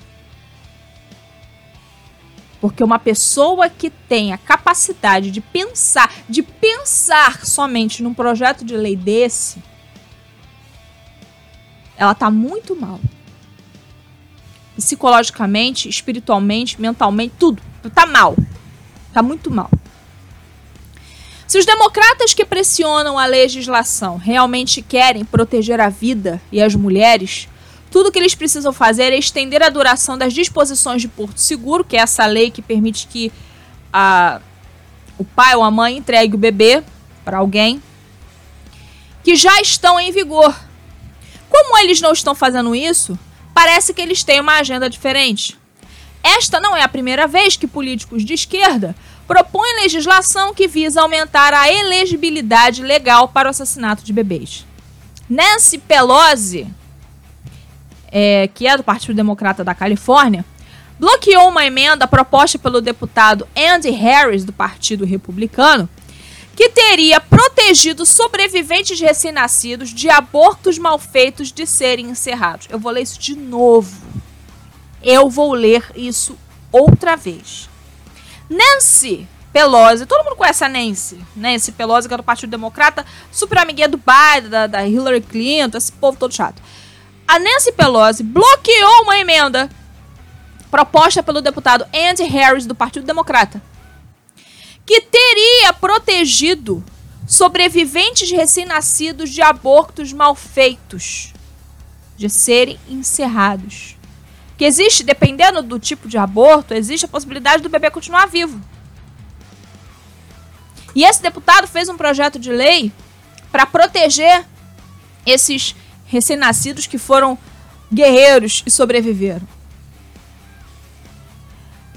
Porque 2.60 2.84
uma 2.84 3.00
pessoa 3.00 3.68
que 3.68 3.90
tem 3.90 4.32
a 4.32 4.38
capacidade 4.38 5.32
de 5.32 5.40
pensar, 5.40 6.14
de 6.28 6.44
pensar 6.44 7.44
somente 7.44 8.04
num 8.04 8.14
projeto 8.14 8.64
de 8.64 8.76
lei 8.76 8.94
desse, 8.94 9.60
ela 11.96 12.12
está 12.12 12.30
muito 12.30 12.76
mal 12.76 13.00
psicologicamente, 14.76 15.88
espiritualmente, 15.88 16.80
mentalmente, 16.80 17.34
tudo. 17.38 17.62
Tá 17.94 18.06
mal. 18.06 18.36
Tá 19.12 19.22
muito 19.22 19.50
mal. 19.50 19.70
Se 21.46 21.58
os 21.58 21.66
democratas 21.66 22.34
que 22.34 22.44
pressionam 22.44 23.18
a 23.18 23.26
legislação 23.26 24.16
realmente 24.16 24.82
querem 24.82 25.24
proteger 25.24 25.80
a 25.80 25.88
vida 25.88 26.40
e 26.50 26.60
as 26.60 26.74
mulheres, 26.74 27.48
tudo 27.90 28.10
que 28.10 28.18
eles 28.18 28.34
precisam 28.34 28.72
fazer 28.72 29.12
é 29.12 29.18
estender 29.18 29.62
a 29.62 29.68
duração 29.68 30.18
das 30.18 30.32
disposições 30.32 31.00
de 31.00 31.06
Porto 31.06 31.38
Seguro, 31.38 31.84
que 31.84 31.96
é 31.96 32.00
essa 32.00 32.26
lei 32.26 32.50
que 32.50 32.60
permite 32.60 33.06
que 33.06 33.30
a, 33.92 34.40
o 35.16 35.24
pai 35.24 35.54
ou 35.54 35.62
a 35.62 35.70
mãe 35.70 35.98
entregue 35.98 36.34
o 36.34 36.38
bebê 36.38 36.82
para 37.24 37.38
alguém, 37.38 37.80
que 39.22 39.36
já 39.36 39.60
estão 39.60 40.00
em 40.00 40.10
vigor. 40.10 40.52
Como 41.48 41.78
eles 41.78 42.00
não 42.00 42.12
estão 42.12 42.34
fazendo 42.34 42.74
isso, 42.74 43.16
parece 43.54 43.94
que 43.94 44.02
eles 44.02 44.24
têm 44.24 44.40
uma 44.40 44.58
agenda 44.58 44.90
diferente. 44.90 45.56
Esta 46.22 46.58
não 46.58 46.76
é 46.76 46.82
a 46.82 46.88
primeira 46.88 47.26
vez 47.26 47.56
que 47.56 47.66
políticos 47.66 48.24
de 48.24 48.34
esquerda 48.34 48.94
propõem 49.26 49.82
legislação 49.82 50.52
que 50.52 50.66
visa 50.66 51.00
aumentar 51.00 51.54
a 51.54 51.70
elegibilidade 51.70 52.82
legal 52.82 53.28
para 53.28 53.46
o 53.46 53.50
assassinato 53.50 54.04
de 54.04 54.12
bebês. 54.12 54.66
Nancy 55.28 55.78
Pelosi, 55.78 56.66
é, 58.10 58.48
que 58.48 58.66
é 58.66 58.76
do 58.76 58.82
Partido 58.82 59.14
Democrata 59.14 59.64
da 59.64 59.74
Califórnia, 59.74 60.44
bloqueou 60.98 61.48
uma 61.48 61.64
emenda 61.64 62.06
proposta 62.06 62.58
pelo 62.58 62.80
deputado 62.80 63.46
Andy 63.56 63.90
Harris, 63.90 64.44
do 64.44 64.52
Partido 64.52 65.04
Republicano, 65.04 65.88
que 66.54 66.68
teria 66.68 67.20
protegido 67.20 68.06
sobreviventes 68.06 69.00
recém-nascidos 69.00 69.90
de 69.90 70.08
abortos 70.08 70.78
mal 70.78 70.98
feitos 70.98 71.52
de 71.52 71.66
serem 71.66 72.06
encerrados. 72.06 72.68
Eu 72.70 72.78
vou 72.78 72.92
ler 72.92 73.02
isso 73.02 73.18
de 73.18 73.34
novo. 73.34 74.02
Eu 75.02 75.28
vou 75.28 75.52
ler 75.52 75.84
isso 75.94 76.38
outra 76.72 77.16
vez. 77.16 77.68
Nancy 78.48 79.28
Pelosi, 79.52 80.06
todo 80.06 80.24
mundo 80.24 80.36
conhece 80.36 80.64
a 80.64 80.68
Nancy, 80.68 81.18
Nancy 81.36 81.70
Pelosi, 81.70 82.08
que 82.08 82.14
é 82.14 82.16
do 82.16 82.24
Partido 82.24 82.50
Democrata, 82.50 83.06
super 83.30 83.58
amiguinha 83.58 83.88
do 83.88 83.96
Biden, 83.98 84.50
da, 84.50 84.66
da 84.66 84.86
Hillary 84.86 85.20
Clinton, 85.20 85.78
esse 85.78 85.92
povo 85.92 86.18
todo 86.18 86.34
chato. 86.34 86.60
A 87.26 87.38
Nancy 87.38 87.70
Pelosi 87.72 88.22
bloqueou 88.22 89.02
uma 89.02 89.16
emenda 89.16 89.70
proposta 90.70 91.22
pelo 91.22 91.40
deputado 91.40 91.86
Andy 91.94 92.24
Harris 92.24 92.66
do 92.66 92.74
Partido 92.74 93.06
Democrata, 93.06 93.62
que 94.86 95.00
teria 95.00 95.72
protegido 95.72 96.84
sobreviventes 97.26 98.30
recém-nascidos 98.30 99.30
de 99.30 99.40
abortos 99.40 100.12
mal 100.12 100.34
feitos 100.34 101.32
de 102.16 102.28
serem 102.28 102.78
encerrados. 102.88 103.96
Que 104.56 104.64
existe, 104.64 105.02
dependendo 105.02 105.62
do 105.62 105.78
tipo 105.78 106.06
de 106.06 106.16
aborto, 106.16 106.74
existe 106.74 107.06
a 107.06 107.08
possibilidade 107.08 107.62
do 107.62 107.68
bebê 107.68 107.90
continuar 107.90 108.26
vivo. 108.26 108.60
E 110.94 111.04
esse 111.04 111.20
deputado 111.20 111.66
fez 111.66 111.88
um 111.88 111.96
projeto 111.96 112.38
de 112.38 112.52
lei 112.52 112.92
para 113.50 113.66
proteger 113.66 114.46
esses 115.26 115.74
recém-nascidos 116.06 116.86
que 116.86 116.98
foram 116.98 117.36
guerreiros 117.92 118.62
e 118.64 118.70
sobreviveram. 118.70 119.46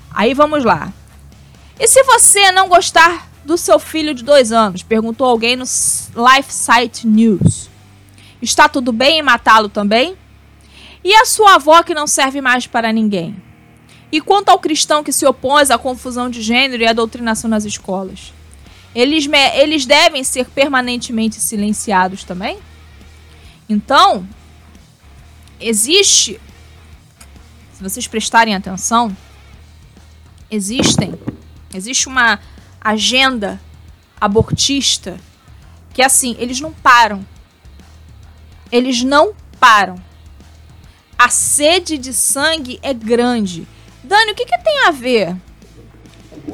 Aí 0.09 0.33
vamos 0.33 0.63
lá. 0.63 0.91
E 1.79 1.87
se 1.87 2.01
você 2.03 2.51
não 2.51 2.67
gostar 2.67 3.29
do 3.45 3.57
seu 3.57 3.77
filho 3.79 4.13
de 4.13 4.23
dois 4.23 4.51
anos? 4.51 4.81
Perguntou 4.81 5.27
alguém 5.27 5.55
no 5.55 5.63
Life 5.63 6.51
Site 6.51 7.05
News. 7.05 7.69
Está 8.41 8.67
tudo 8.67 8.91
bem 8.91 9.19
em 9.19 9.21
matá-lo 9.21 9.69
também? 9.69 10.15
E 11.03 11.13
a 11.13 11.25
sua 11.25 11.55
avó 11.55 11.83
que 11.83 11.93
não 11.93 12.07
serve 12.07 12.41
mais 12.41 12.65
para 12.65 12.91
ninguém? 12.91 13.41
E 14.11 14.19
quanto 14.19 14.49
ao 14.49 14.59
cristão 14.59 15.03
que 15.03 15.11
se 15.11 15.25
opõe 15.25 15.63
à 15.69 15.77
confusão 15.77 16.29
de 16.29 16.41
gênero 16.41 16.81
e 16.81 16.87
à 16.87 16.93
doutrinação 16.93 17.49
nas 17.49 17.63
escolas? 17.63 18.33
Eles, 18.95 19.29
eles 19.53 19.85
devem 19.85 20.23
ser 20.23 20.45
permanentemente 20.45 21.35
silenciados 21.35 22.23
também? 22.23 22.57
Então, 23.69 24.27
existe, 25.59 26.39
se 27.73 27.83
vocês 27.83 28.07
prestarem 28.07 28.55
atenção, 28.55 29.15
existem, 30.49 31.13
existe 31.73 32.07
uma 32.07 32.39
agenda 32.81 33.59
abortista 34.19 35.19
que 35.97 36.01
assim, 36.03 36.35
eles 36.37 36.61
não 36.61 36.71
param. 36.71 37.25
Eles 38.71 39.01
não 39.01 39.33
param. 39.59 39.99
A 41.17 41.29
sede 41.29 41.97
de 41.97 42.13
sangue 42.13 42.79
é 42.83 42.93
grande. 42.93 43.67
Dani, 44.03 44.31
o 44.31 44.35
que, 44.35 44.45
que 44.45 44.57
tem 44.59 44.85
a 44.85 44.91
ver 44.91 45.35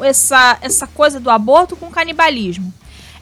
essa, 0.01 0.57
essa 0.61 0.87
coisa 0.87 1.19
do 1.19 1.29
aborto 1.29 1.75
com 1.75 1.91
canibalismo? 1.91 2.73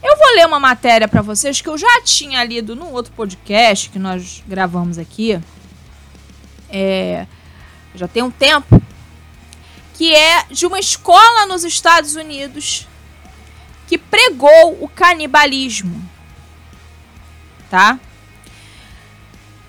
Eu 0.03 0.15
vou 0.15 0.35
ler 0.35 0.45
uma 0.45 0.59
matéria 0.59 1.07
para 1.07 1.23
vocês 1.23 1.59
que 1.59 1.69
eu 1.69 1.77
já 1.77 2.01
tinha 2.03 2.43
lido 2.43 2.75
num 2.75 2.91
outro 2.91 3.11
podcast 3.13 3.89
que 3.89 3.97
nós 3.97 4.43
gravamos 4.47 4.99
aqui. 4.99 5.41
É, 6.69 7.25
já 7.95 8.07
tem 8.07 8.21
um 8.21 8.29
tempo 8.29 8.79
que 9.93 10.13
é 10.13 10.45
de 10.49 10.65
uma 10.65 10.79
escola 10.79 11.45
nos 11.45 11.63
Estados 11.63 12.15
Unidos 12.15 12.87
que 13.87 13.97
pregou 13.97 14.77
o 14.79 14.87
canibalismo. 14.87 16.01
Tá? 17.69 17.99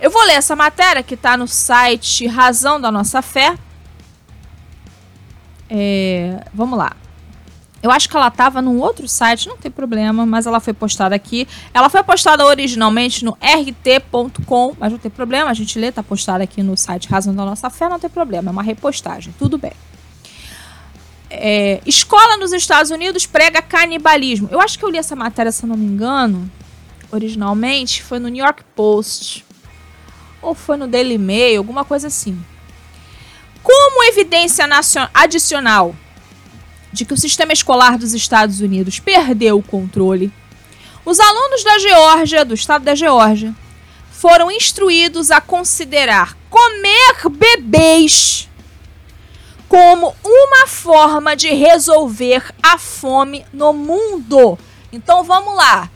Eu 0.01 0.11
vou 0.11 0.23
ler 0.25 0.35
essa 0.35 0.55
matéria 0.55 1.03
que 1.03 1.15
está 1.15 1.37
no 1.37 1.49
site 1.49 2.27
Razão 2.27 2.81
da 2.81 2.91
Nossa 2.91 3.21
Fé. 3.21 3.57
É, 5.69 6.45
vamos 6.55 6.79
lá. 6.79 6.93
Eu 7.83 7.91
acho 7.91 8.09
que 8.09 8.17
ela 8.17 8.29
estava 8.29 8.63
num 8.63 8.79
outro 8.79 9.09
site, 9.09 9.49
não 9.49 9.57
tem 9.57 9.71
problema, 9.71 10.25
mas 10.25 10.47
ela 10.47 10.61
foi 10.61 10.73
postada 10.73 11.17
aqui. 11.17 11.49
Ela 11.75 11.89
foi 11.89 12.03
postada 12.05 12.47
originalmente 12.47 13.25
no 13.25 13.37
rt.com, 13.41 14.77
mas 14.79 14.93
não 14.93 14.99
tem 15.01 15.11
problema, 15.11 15.51
a 15.51 15.55
gente 15.55 15.81
lê, 15.81 15.89
está 15.89 16.03
postada 16.03 16.45
aqui 16.45 16.63
no 16.63 16.77
site 16.77 17.09
Razão 17.09 17.35
da 17.35 17.45
Nossa 17.45 17.69
Fé, 17.71 17.89
não 17.89 17.99
tem 17.99 18.09
problema, 18.09 18.51
é 18.51 18.53
uma 18.53 18.63
repostagem, 18.63 19.35
tudo 19.37 19.59
bem 19.59 19.73
é, 21.33 21.81
escola 21.87 22.37
nos 22.37 22.53
Estados 22.53 22.91
Unidos 22.91 23.25
prega 23.25 23.63
canibalismo. 23.63 24.49
Eu 24.51 24.61
acho 24.61 24.79
que 24.79 24.85
eu 24.85 24.91
li 24.91 24.99
essa 24.99 25.17
matéria, 25.17 25.51
se 25.51 25.65
eu 25.65 25.69
não 25.69 25.77
me 25.77 25.87
engano, 25.87 26.51
originalmente, 27.11 28.03
foi 28.03 28.19
no 28.19 28.29
New 28.29 28.45
York 28.45 28.63
Post. 28.77 29.45
Ou 30.43 30.55
foi 30.55 30.77
no 30.77 30.87
Daily 30.87 31.19
Mail, 31.19 31.59
alguma 31.59 31.85
coisa 31.85 32.09
assim. 32.09 32.39
Como 33.63 34.05
evidência 34.05 34.67
adicional 35.15 35.95
de 36.93 37.05
que 37.05 37.15
o 37.15 37.17
sistema 37.17 37.53
escolar 37.53 37.97
dos 37.97 38.13
Estados 38.13 38.61
Unidos 38.61 38.99
perdeu 38.99 39.59
o 39.59 39.63
controle, 39.63 40.33
os 41.05 41.19
alunos 41.19 41.65
da 41.65 41.79
Geórgia, 41.79 42.45
do 42.45 42.55
estado 42.55 42.85
da 42.85 42.95
Geórgia, 42.95 43.55
foram 44.11 44.51
instruídos 44.51 45.31
a 45.31 45.41
considerar 45.41 46.37
comer 46.51 47.31
bebês 47.31 48.49
como 49.73 50.15
uma 50.23 50.67
forma 50.67 51.35
de 51.35 51.49
resolver 51.49 52.45
a 52.63 52.77
fome 52.77 53.47
no 53.55 53.73
mundo. 53.73 54.59
Então 54.93 55.25
vamos 55.25 55.57
lá. 55.57 55.89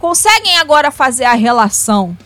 Conseguem 0.00 0.56
agora 0.58 0.90
fazer 0.90 1.22
a 1.22 1.34
relação 1.34 2.18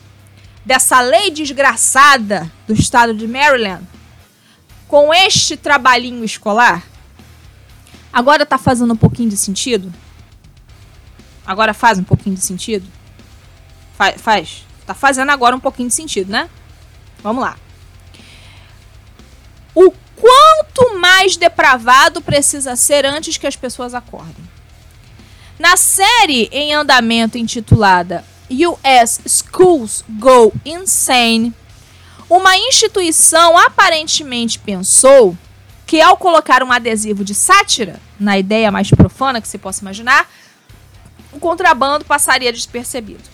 dessa 0.65 1.03
lei 1.03 1.31
desgraçada 1.31 2.51
do 2.67 2.73
estado 2.73 3.13
de 3.13 3.29
Maryland 3.29 3.87
com 4.89 5.13
este 5.13 5.55
trabalhinho 5.55 6.25
escolar? 6.25 6.83
Agora 8.11 8.47
tá 8.47 8.57
fazendo 8.57 8.95
um 8.95 8.97
pouquinho 8.97 9.29
de 9.29 9.37
sentido? 9.37 9.93
Agora 11.47 11.75
faz 11.75 11.99
um 11.99 12.05
pouquinho 12.05 12.37
de 12.37 12.43
sentido? 12.43 12.89
Faz, 13.99 14.19
faz. 14.19 14.65
Tá 14.87 14.95
fazendo 14.95 15.29
agora 15.29 15.55
um 15.55 15.61
pouquinho 15.61 15.91
de 15.91 15.95
sentido, 15.95 16.33
né? 16.33 16.49
Vamos 17.23 17.45
lá. 17.45 17.59
O 19.75 19.93
quanto 20.23 21.01
mais 21.01 21.37
depravado 21.37 22.23
precisa 22.23 22.77
ser 22.77 23.05
antes 23.05 23.37
que 23.37 23.47
as 23.47 23.57
pessoas 23.57 23.93
acordem. 23.93 24.49
Na 25.59 25.77
série 25.77 26.49
em 26.53 26.73
andamento 26.73 27.37
intitulada 27.37 28.25
US 28.49 29.21
Schools 29.27 30.05
Go 30.09 30.53
Insane, 30.65 31.53
uma 32.31 32.57
instituição 32.57 33.59
aparentemente 33.59 34.61
pensou 34.61 35.37
que 35.85 36.01
ao 36.01 36.17
colocar 36.17 36.63
um 36.63 36.71
adesivo 36.71 37.25
de 37.25 37.35
sátira, 37.35 38.01
na 38.19 38.39
ideia 38.39 38.71
mais 38.71 38.91
profana 38.91 39.41
que 39.41 39.49
se 39.49 39.59
possa 39.59 39.83
imaginar, 39.83 40.31
o 41.33 41.41
contrabando 41.41 42.05
passaria 42.05 42.53
despercebido. 42.53 43.25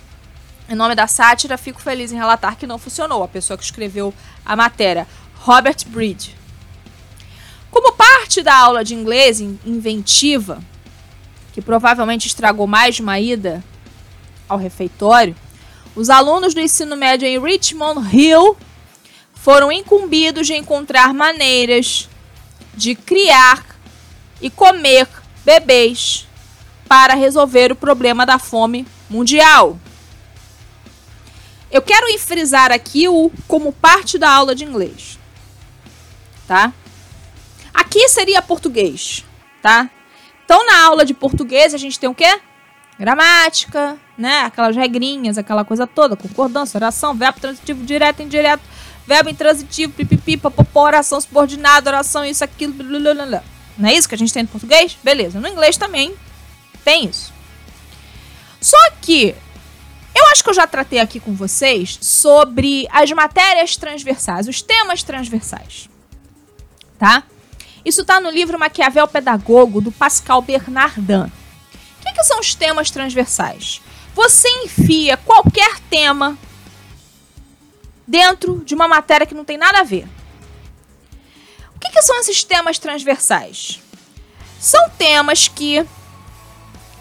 Em 0.67 0.75
nome 0.75 0.95
da 0.95 1.05
sátira, 1.05 1.57
fico 1.57 1.81
feliz 1.81 2.11
em 2.11 2.17
relatar 2.17 2.57
que 2.57 2.67
não 2.67 2.79
funcionou. 2.79 3.23
A 3.23 3.27
pessoa 3.27 3.57
que 3.57 3.63
escreveu 3.63 4.13
a 4.45 4.55
matéria, 4.55 5.07
Robert 5.35 5.77
Bridge, 5.87 6.38
como 7.71 7.93
parte 7.93 8.41
da 8.41 8.55
aula 8.55 8.83
de 8.83 8.95
inglês 8.95 9.39
inventiva, 9.39 10.61
que 11.53 11.61
provavelmente 11.61 12.27
estragou 12.27 12.67
mais 12.67 12.95
de 12.95 13.01
uma 13.01 13.19
ida 13.19 13.63
ao 14.47 14.57
refeitório, 14.57 15.35
os 15.95 16.09
alunos 16.09 16.53
do 16.53 16.61
ensino 16.61 16.95
médio 16.95 17.27
em 17.27 17.39
Richmond 17.39 18.15
Hill 18.15 18.55
foram 19.33 19.71
incumbidos 19.71 20.47
de 20.47 20.53
encontrar 20.53 21.13
maneiras 21.13 22.09
de 22.75 22.95
criar 22.95 23.65
e 24.41 24.49
comer 24.49 25.07
bebês 25.43 26.27
para 26.87 27.13
resolver 27.13 27.71
o 27.71 27.75
problema 27.75 28.25
da 28.25 28.39
fome 28.39 28.87
mundial. 29.09 29.77
Eu 31.71 31.81
quero 31.81 32.07
frisar 32.17 32.71
aqui 32.71 33.07
o 33.07 33.31
como 33.47 33.71
parte 33.71 34.17
da 34.17 34.29
aula 34.31 34.55
de 34.55 34.63
inglês. 34.63 35.19
Tá? 36.47 36.73
Aqui 37.79 38.09
seria 38.09 38.41
português, 38.41 39.23
tá? 39.61 39.89
Então, 40.43 40.65
na 40.65 40.83
aula 40.83 41.05
de 41.05 41.13
português, 41.13 41.73
a 41.73 41.77
gente 41.77 41.97
tem 41.97 42.09
o 42.09 42.13
quê? 42.13 42.41
Gramática, 42.99 43.97
né? 44.17 44.41
Aquelas 44.41 44.75
regrinhas, 44.75 45.37
aquela 45.37 45.63
coisa 45.63 45.87
toda. 45.87 46.17
Concordância, 46.17 46.77
oração, 46.77 47.15
verbo 47.15 47.39
transitivo 47.39 47.85
direto, 47.85 48.21
indireto, 48.21 48.61
verbo 49.07 49.29
intransitivo, 49.29 49.93
pipipi, 49.93 50.35
popopó, 50.35 50.87
oração 50.87 51.21
subordinada, 51.21 51.89
oração, 51.89 52.25
isso, 52.25 52.43
aquilo, 52.43 52.73
blá, 52.73 53.41
Não 53.77 53.87
é 53.87 53.93
isso 53.93 54.09
que 54.09 54.15
a 54.15 54.17
gente 54.17 54.33
tem 54.33 54.43
no 54.43 54.49
português? 54.49 54.97
Beleza. 55.01 55.39
No 55.39 55.47
inglês 55.47 55.77
também 55.77 56.13
tem 56.83 57.05
isso. 57.05 57.31
Só 58.59 58.91
que 59.01 59.33
eu 60.13 60.27
acho 60.33 60.43
que 60.43 60.49
eu 60.49 60.53
já 60.53 60.67
tratei 60.67 60.99
aqui 60.99 61.21
com 61.21 61.33
vocês 61.33 61.97
sobre 62.01 62.89
as 62.91 63.09
matérias 63.13 63.77
transversais, 63.77 64.49
os 64.49 64.61
temas 64.61 65.01
transversais. 65.01 65.87
Tá? 66.97 67.23
Isso 67.83 68.01
está 68.01 68.19
no 68.19 68.29
livro 68.29 68.59
Maquiavel 68.59 69.07
Pedagogo, 69.07 69.81
do 69.81 69.91
Pascal 69.91 70.41
Bernardin. 70.41 71.23
O 71.23 72.01
que, 72.01 72.13
que 72.13 72.23
são 72.23 72.39
os 72.39 72.53
temas 72.53 72.91
transversais? 72.91 73.81
Você 74.13 74.47
enfia 74.63 75.17
qualquer 75.17 75.79
tema 75.89 76.37
dentro 78.07 78.63
de 78.65 78.73
uma 78.73 78.87
matéria 78.87 79.25
que 79.25 79.35
não 79.35 79.45
tem 79.45 79.57
nada 79.57 79.79
a 79.79 79.83
ver. 79.83 80.07
O 81.75 81.79
que, 81.79 81.89
que 81.91 82.01
são 82.01 82.19
esses 82.19 82.43
temas 82.43 82.77
transversais? 82.79 83.79
São 84.59 84.89
temas 84.89 85.47
que, 85.47 85.85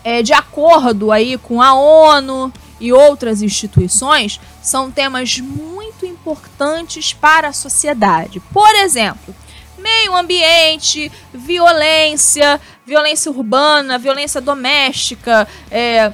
é, 0.04 0.22
de 0.22 0.32
acordo 0.32 1.10
aí 1.10 1.36
com 1.36 1.60
a 1.60 1.74
ONU 1.74 2.52
e 2.78 2.92
outras 2.92 3.42
instituições, 3.42 4.40
são 4.62 4.90
temas 4.90 5.40
muito 5.40 6.06
importantes 6.06 7.12
para 7.12 7.48
a 7.48 7.52
sociedade. 7.52 8.38
Por 8.52 8.72
exemplo, 8.76 9.34
meio 9.78 10.16
ambiente, 10.16 11.10
violência, 11.32 12.60
violência 12.86 13.30
urbana, 13.30 13.98
violência 13.98 14.40
doméstica, 14.40 15.46
é, 15.70 16.12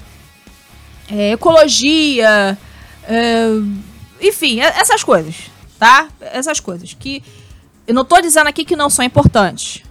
é, 1.11 1.33
ecologia, 1.33 2.59
é, 3.05 3.47
enfim, 4.21 4.61
essas 4.61 5.03
coisas, 5.03 5.35
tá? 5.79 6.09
Essas 6.21 6.61
coisas 6.61 6.95
que 6.95 7.23
eu 7.87 7.95
não 7.95 8.03
estou 8.03 8.21
dizendo 8.21 8.49
aqui 8.49 8.65
que 8.65 8.77
não 8.77 8.89
são 8.89 9.05
importantes, 9.05 9.83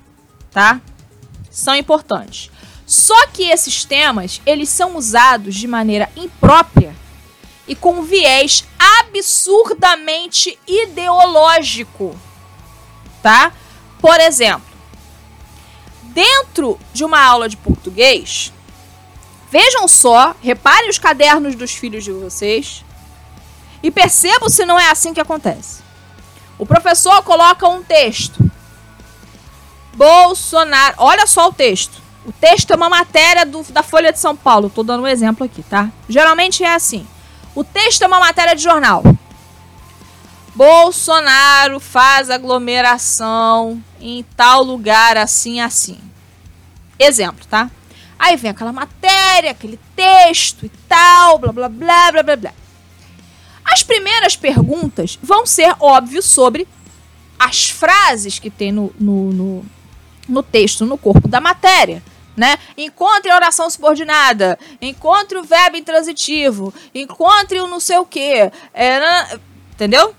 tá? 0.52 0.82
São 1.52 1.76
importantes. 1.76 2.50
Só 2.86 3.28
que 3.28 3.44
esses 3.44 3.86
temas, 3.86 4.42
eles 4.46 4.70
são 4.70 4.98
usados 4.98 5.56
de 5.56 5.68
maneira 5.68 6.10
imprópria 6.16 6.96
e 7.68 7.76
com 7.76 8.00
um 8.00 8.02
viés 8.04 8.66
absurdamente 9.00 10.58
ideológico, 10.68 12.16
tá? 13.22 13.54
Por 14.04 14.20
exemplo, 14.20 14.68
dentro 16.14 16.78
de 16.92 17.06
uma 17.06 17.24
aula 17.24 17.48
de 17.48 17.56
português, 17.56 18.52
vejam 19.50 19.88
só, 19.88 20.36
reparem 20.44 20.90
os 20.90 20.98
cadernos 20.98 21.56
dos 21.56 21.72
filhos 21.72 22.04
de 22.04 22.12
vocês 22.12 22.84
e 23.82 23.90
percebam 23.90 24.50
se 24.50 24.66
não 24.66 24.78
é 24.78 24.92
assim 24.92 25.14
que 25.14 25.22
acontece. 25.22 25.82
O 26.60 26.66
professor 26.66 27.24
coloca 27.24 27.66
um 27.66 27.82
texto. 27.82 28.44
Bolsonaro. 29.94 30.96
Olha 30.98 31.26
só 31.26 31.48
o 31.48 31.54
texto. 31.54 32.02
O 32.26 32.34
texto 32.34 32.72
é 32.72 32.76
uma 32.76 32.90
matéria 32.90 33.46
do, 33.46 33.64
da 33.72 33.84
Folha 33.84 34.12
de 34.12 34.20
São 34.20 34.36
Paulo. 34.36 34.70
Tô 34.70 34.84
dando 34.84 35.04
um 35.04 35.08
exemplo 35.08 35.46
aqui, 35.46 35.64
tá? 35.64 35.90
Geralmente 36.10 36.62
é 36.62 36.76
assim. 36.76 37.08
O 37.56 37.64
texto 37.64 38.02
é 38.02 38.08
uma 38.08 38.20
matéria 38.20 38.54
de 38.54 38.64
jornal. 38.64 39.02
Bolsonaro 40.56 41.80
faz 41.80 42.30
aglomeração 42.30 43.84
em 44.00 44.24
tal 44.36 44.64
lugar 44.64 45.18
assim 45.18 45.60
assim. 45.60 46.00
Exemplo, 47.00 47.46
tá? 47.50 47.72
Aí 48.20 48.38
vem 48.38 48.52
aquela 48.52 48.72
matéria, 48.72 49.52
aquele 49.52 49.80
texto 49.96 50.66
e 50.66 50.70
tal, 50.88 51.40
blá 51.40 51.52
blá 51.52 51.70
blá 51.70 52.12
blá 52.12 52.24
blá 52.24 52.36
blá. 52.36 52.54
As 53.66 53.82
primeiras 53.82 54.36
perguntas 54.36 55.18
vão 55.22 55.46
ser, 55.46 55.76
óbvio, 55.80 56.22
sobre 56.22 56.68
as 57.40 57.70
frases 57.70 58.38
que 58.38 58.50
tem 58.50 58.72
no, 58.72 58.94
no, 59.00 59.34
no, 59.34 59.66
no 60.30 60.44
texto, 60.44 60.86
no 60.86 60.98
corpo 60.98 61.28
da 61.28 61.42
matéria. 61.42 62.04
Né? 62.36 62.58
Encontre 62.78 63.32
a 63.32 63.36
oração 63.36 63.70
subordinada, 63.70 64.58
encontre 64.82 65.38
o 65.38 65.44
verbo 65.44 65.78
intransitivo, 65.78 66.74
encontre 66.94 67.60
o 67.60 67.68
não 67.68 67.80
sei 67.80 67.98
o 67.98 68.06
que. 68.06 68.52
É, 68.74 69.38
entendeu? 69.72 70.16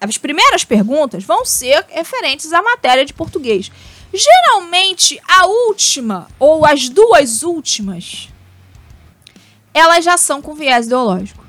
As 0.00 0.18
primeiras 0.18 0.64
perguntas 0.64 1.24
vão 1.24 1.44
ser 1.44 1.84
referentes 1.88 2.52
à 2.52 2.62
matéria 2.62 3.04
de 3.04 3.12
português. 3.12 3.70
Geralmente, 4.12 5.20
a 5.26 5.46
última 5.46 6.28
ou 6.38 6.64
as 6.64 6.88
duas 6.88 7.42
últimas, 7.42 8.28
elas 9.72 10.04
já 10.04 10.16
são 10.16 10.40
com 10.40 10.54
viés 10.54 10.86
ideológico. 10.86 11.44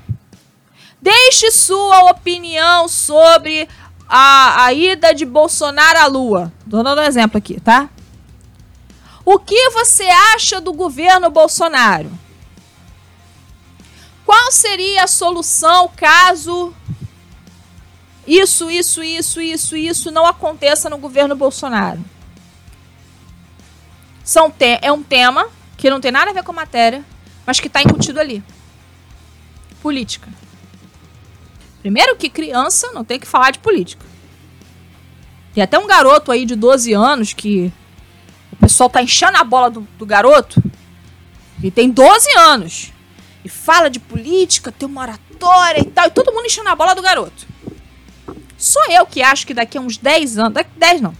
Deixe 1.00 1.50
sua 1.50 2.10
opinião 2.10 2.88
sobre 2.88 3.68
a, 4.08 4.64
a 4.64 4.72
ida 4.72 5.14
de 5.14 5.24
Bolsonaro 5.24 5.98
à 5.98 6.06
Lua. 6.06 6.52
Estou 6.64 6.82
dando 6.82 7.00
um 7.00 7.04
exemplo 7.04 7.38
aqui, 7.38 7.60
tá? 7.60 7.88
O 9.24 9.38
que 9.38 9.70
você 9.70 10.04
acha 10.34 10.60
do 10.60 10.72
governo 10.72 11.30
Bolsonaro? 11.30 12.10
Qual 14.24 14.50
seria 14.50 15.04
a 15.04 15.06
solução 15.06 15.90
caso 15.94 16.74
isso, 18.28 18.70
isso, 18.70 19.02
isso, 19.02 19.40
isso, 19.40 19.74
isso 19.74 20.10
não 20.10 20.26
aconteça 20.26 20.90
no 20.90 20.98
governo 20.98 21.34
Bolsonaro? 21.34 21.98
São 24.22 24.50
te 24.50 24.78
é 24.82 24.92
um 24.92 25.02
tema 25.02 25.48
que 25.78 25.88
não 25.88 25.98
tem 25.98 26.12
nada 26.12 26.30
a 26.30 26.34
ver 26.34 26.42
com 26.42 26.52
a 26.52 26.56
matéria, 26.56 27.02
mas 27.46 27.58
que 27.58 27.68
está 27.68 27.80
incutido 27.80 28.20
ali. 28.20 28.44
Política. 29.80 30.28
Primeiro 31.80 32.16
que 32.16 32.28
criança 32.28 32.92
não 32.92 33.02
tem 33.02 33.18
que 33.18 33.26
falar 33.26 33.50
de 33.50 33.60
política. 33.60 34.04
Tem 35.54 35.64
até 35.64 35.78
um 35.78 35.86
garoto 35.86 36.30
aí 36.30 36.44
de 36.44 36.54
12 36.54 36.92
anos 36.92 37.32
que 37.32 37.72
o 38.52 38.56
pessoal 38.56 38.90
tá 38.90 39.02
enchendo 39.02 39.38
a 39.38 39.44
bola 39.44 39.70
do, 39.70 39.80
do 39.96 40.04
garoto. 40.04 40.62
Ele 41.58 41.70
tem 41.70 41.90
12 41.90 42.30
anos. 42.36 42.92
E 43.42 43.48
fala 43.48 43.88
de 43.88 43.98
política, 43.98 44.70
tem 44.70 44.86
uma 44.86 45.00
oratória 45.00 45.80
e 45.80 45.86
tal. 45.86 46.06
E 46.06 46.10
todo 46.10 46.30
mundo 46.30 46.44
enchendo 46.44 46.68
a 46.68 46.74
bola 46.74 46.94
do 46.94 47.00
garoto. 47.00 47.47
Só 48.58 48.84
eu 48.90 49.06
que 49.06 49.22
acho 49.22 49.46
que 49.46 49.54
daqui 49.54 49.78
a 49.78 49.80
uns 49.80 49.96
10 49.96 50.36
anos. 50.36 50.54
Daqui 50.54 50.70
10 50.76 51.00
não. 51.00 51.14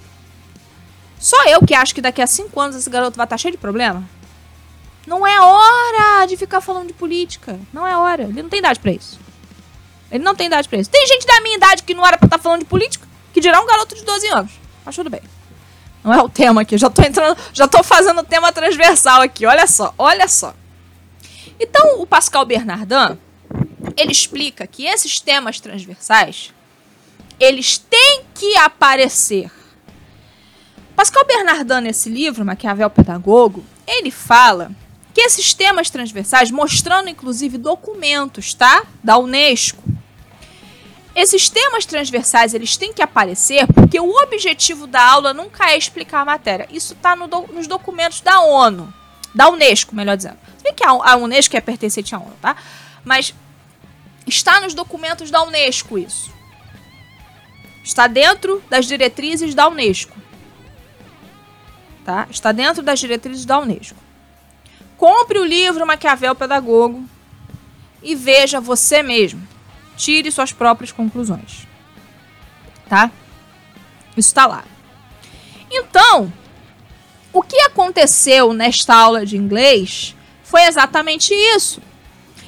Só 1.21 1.43
eu 1.45 1.65
que 1.65 1.73
acho 1.73 1.95
que 1.95 2.01
daqui 2.01 2.21
a 2.21 2.27
5 2.27 2.61
anos 2.61 2.77
esse 2.77 2.91
garoto 2.91 3.17
vai 3.17 3.25
estar 3.25 3.35
tá 3.35 3.39
cheio 3.39 3.53
de 3.53 3.59
problema. 3.59 4.05
Não 5.07 5.27
é 5.27 5.41
hora 5.41 6.27
de 6.27 6.37
ficar 6.37 6.61
falando 6.61 6.89
de 6.89 6.93
política. 6.93 7.59
Não 7.73 7.87
é 7.87 7.97
hora. 7.97 8.25
Ele 8.25 8.43
não 8.43 8.51
tem 8.51 8.59
idade 8.59 8.81
para 8.81 8.93
isso. 8.93 9.19
Ele 10.11 10.23
não 10.23 10.35
tem 10.35 10.49
idade 10.49 10.69
pra 10.69 10.79
isso. 10.79 10.91
Tem 10.91 11.07
gente 11.07 11.27
da 11.27 11.41
minha 11.41 11.57
idade 11.57 11.83
que 11.85 11.95
não 11.95 12.05
era 12.05 12.19
pra 12.19 12.27
estar 12.27 12.39
tá 12.39 12.43
falando 12.43 12.61
de 12.61 12.67
política, 12.67 13.07
que 13.33 13.41
dirá 13.41 13.61
um 13.61 13.67
garoto 13.67 13.95
de 13.95 14.05
12 14.05 14.29
anos. 14.29 14.53
Mas 14.85 14.97
tudo 14.97 15.09
bem. 15.09 15.23
Não 16.03 16.13
é 16.13 16.23
o 16.23 16.29
tema 16.29 16.63
aqui. 16.63 16.77
Já 16.77 16.91
tô 16.91 17.03
entrando, 17.03 17.39
já 17.53 17.69
tô 17.69 17.83
fazendo 17.83 18.21
o 18.21 18.25
tema 18.25 18.53
transversal 18.53 19.23
aqui. 19.23 19.47
Olha 19.47 19.67
só, 19.67 19.95
olha 19.97 20.27
só. 20.27 20.55
Então, 21.61 22.01
o 22.01 22.07
Pascal 22.07 22.45
Bernardin, 22.45 23.19
ele 23.97 24.13
explica 24.13 24.67
que 24.67 24.87
esses 24.87 25.21
temas 25.21 25.61
transversais, 25.61 26.53
eles 27.39 27.79
têm 27.79 28.23
que 28.35 28.57
aparecer. 28.57 29.51
Pascal 30.97 31.25
Bernardin, 31.25 31.81
nesse 31.81 32.09
livro, 32.09 32.45
Maquiavel 32.45 32.91
Pedagogo, 32.91 33.65
ele 33.87 34.11
fala 34.11 34.73
que 35.15 35.21
esses 35.21 35.55
temas 35.55 35.91
transversais, 35.91 36.51
mostrando 36.51 37.09
inclusive 37.09 37.57
documentos, 37.57 38.55
tá? 38.55 38.85
Da 39.03 39.17
Unesco, 39.17 39.83
esses 41.15 41.49
temas 41.49 41.85
transversais 41.85 42.55
eles 42.55 42.77
têm 42.77 42.93
que 42.93 43.03
aparecer 43.03 43.67
porque 43.67 43.99
o 43.99 44.11
objetivo 44.23 44.87
da 44.87 45.03
aula 45.03 45.35
nunca 45.35 45.71
é 45.71 45.77
explicar 45.77 46.21
a 46.21 46.25
matéria. 46.25 46.69
Isso 46.71 46.93
está 46.93 47.17
no 47.17 47.27
do, 47.27 47.49
nos 47.49 47.67
documentos 47.67 48.21
da 48.21 48.41
ONU, 48.41 48.93
da 49.35 49.49
Unesco, 49.49 49.97
melhor 49.97 50.17
dizendo. 50.17 50.39
Que 50.77 50.85
a, 50.85 50.91
a 50.91 51.17
Unesco 51.17 51.57
é 51.57 51.61
pertencente 51.61 52.15
à 52.15 52.19
ONU, 52.19 52.37
tá? 52.41 52.55
Mas 53.05 53.35
está 54.27 54.61
nos 54.61 54.75
documentos 54.75 55.31
da 55.31 55.43
Unesco 55.43 55.99
isso. 55.99 56.38
Está 57.83 58.07
dentro 58.07 58.63
das 58.69 58.87
diretrizes 58.87 59.55
da 59.55 59.69
Unesco. 59.69 60.17
Tá? 62.05 62.27
Está 62.31 62.53
dentro 62.53 62.83
das 62.83 62.99
diretrizes 62.99 63.45
da 63.45 63.59
Unesco. 63.59 63.99
Compre 64.97 65.39
o 65.39 65.45
livro 65.45 65.87
Maquiavel 65.87 66.35
Pedagogo 66.35 67.05
e 68.03 68.15
veja 68.15 68.61
você 68.61 69.03
mesmo 69.03 69.47
tire 69.97 70.31
suas 70.31 70.53
próprias 70.53 70.93
conclusões. 70.93 71.67
Tá? 72.89 73.11
Isso 74.17 74.29
está 74.29 74.47
lá. 74.47 74.65
Então, 75.71 76.33
o 77.33 77.43
que 77.43 77.61
aconteceu 77.61 78.53
nesta 78.53 78.95
aula 78.95 79.27
de 79.27 79.37
inglês 79.37 80.17
foi 80.43 80.63
exatamente 80.63 81.35
isso. 81.35 81.83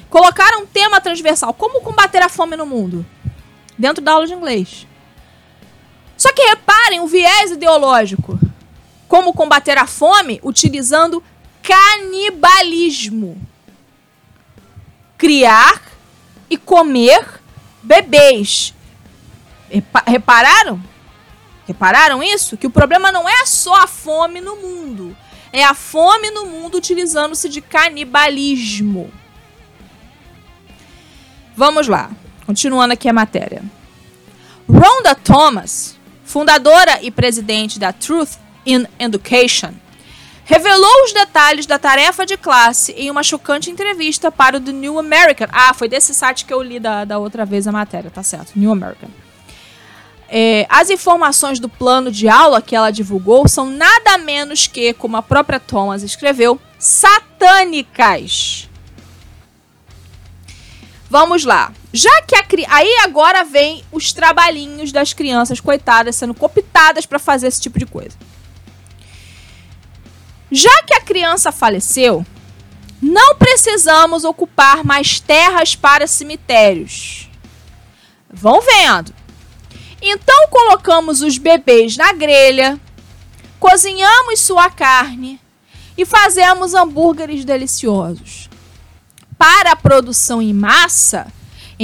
Colocaram 0.09 0.63
um 0.63 0.65
tema 0.65 0.99
transversal, 0.99 1.53
como 1.53 1.81
combater 1.81 2.21
a 2.21 2.27
fome 2.27 2.57
no 2.57 2.65
mundo, 2.65 3.05
dentro 3.77 4.03
da 4.03 4.11
aula 4.11 4.27
de 4.27 4.33
inglês. 4.33 4.87
Só 6.21 6.31
que 6.31 6.43
reparem 6.43 6.99
o 6.99 7.07
viés 7.07 7.49
ideológico. 7.49 8.39
Como 9.07 9.33
combater 9.33 9.75
a 9.79 9.87
fome 9.87 10.39
utilizando 10.43 11.23
canibalismo. 11.63 13.41
Criar 15.17 15.81
e 16.47 16.57
comer 16.57 17.27
bebês. 17.81 18.71
Repararam? 20.05 20.79
Repararam 21.65 22.21
isso? 22.21 22.55
Que 22.55 22.67
o 22.67 22.71
problema 22.71 23.11
não 23.11 23.27
é 23.27 23.43
só 23.47 23.81
a 23.81 23.87
fome 23.87 24.39
no 24.39 24.57
mundo. 24.57 25.17
É 25.51 25.63
a 25.63 25.73
fome 25.73 26.29
no 26.29 26.45
mundo 26.45 26.77
utilizando-se 26.77 27.49
de 27.49 27.61
canibalismo. 27.61 29.11
Vamos 31.55 31.87
lá. 31.87 32.11
Continuando 32.45 32.93
aqui 32.93 33.09
a 33.09 33.13
matéria. 33.13 33.63
Rhonda 34.69 35.15
Thomas, 35.15 35.99
fundadora 36.31 36.97
e 37.01 37.11
presidente 37.11 37.77
da 37.77 37.91
Truth 37.91 38.37
in 38.65 38.85
Education, 38.97 39.73
revelou 40.45 41.03
os 41.03 41.11
detalhes 41.11 41.65
da 41.65 41.77
tarefa 41.77 42.25
de 42.25 42.37
classe 42.37 42.93
em 42.93 43.11
uma 43.11 43.21
chocante 43.21 43.69
entrevista 43.69 44.31
para 44.31 44.55
o 44.55 44.61
The 44.61 44.71
New 44.71 44.97
American. 44.97 45.47
Ah, 45.51 45.73
foi 45.73 45.89
desse 45.89 46.13
site 46.13 46.45
que 46.45 46.53
eu 46.53 46.61
li 46.61 46.79
da, 46.79 47.03
da 47.03 47.17
outra 47.17 47.45
vez 47.45 47.67
a 47.67 47.71
matéria, 47.73 48.09
tá 48.09 48.23
certo? 48.23 48.53
New 48.55 48.71
American. 48.71 49.09
É, 50.29 50.65
as 50.69 50.89
informações 50.89 51.59
do 51.59 51.67
plano 51.67 52.09
de 52.09 52.29
aula 52.29 52.61
que 52.61 52.77
ela 52.77 52.91
divulgou 52.91 53.45
são 53.49 53.69
nada 53.69 54.17
menos 54.17 54.67
que, 54.67 54.93
como 54.93 55.17
a 55.17 55.21
própria 55.21 55.59
Thomas 55.59 56.01
escreveu, 56.01 56.57
satânicas. 56.79 58.69
Vamos 61.09 61.43
lá. 61.43 61.73
Já 61.93 62.21
que 62.21 62.35
a 62.35 62.43
cri... 62.43 62.65
aí 62.69 62.97
agora 63.03 63.43
vem 63.43 63.83
os 63.91 64.13
trabalhinhos 64.13 64.91
das 64.91 65.13
crianças 65.13 65.59
coitadas 65.59 66.15
sendo 66.15 66.33
cooptadas 66.33 67.05
para 67.05 67.19
fazer 67.19 67.47
esse 67.47 67.61
tipo 67.61 67.77
de 67.77 67.85
coisa. 67.85 68.17
Já 70.49 70.83
que 70.83 70.93
a 70.93 71.01
criança 71.01 71.51
faleceu, 71.51 72.25
não 73.01 73.35
precisamos 73.35 74.23
ocupar 74.23 74.83
mais 74.83 75.19
terras 75.19 75.75
para 75.75 76.07
cemitérios. 76.07 77.29
Vão 78.29 78.61
vendo. 78.61 79.13
Então 80.01 80.47
colocamos 80.49 81.21
os 81.21 81.37
bebês 81.37 81.97
na 81.97 82.13
grelha, 82.13 82.79
cozinhamos 83.59 84.39
sua 84.39 84.69
carne 84.69 85.39
e 85.97 86.05
fazemos 86.05 86.73
hambúrgueres 86.73 87.45
deliciosos. 87.45 88.49
Para 89.37 89.73
a 89.73 89.75
produção 89.75 90.41
em 90.41 90.53
massa, 90.53 91.31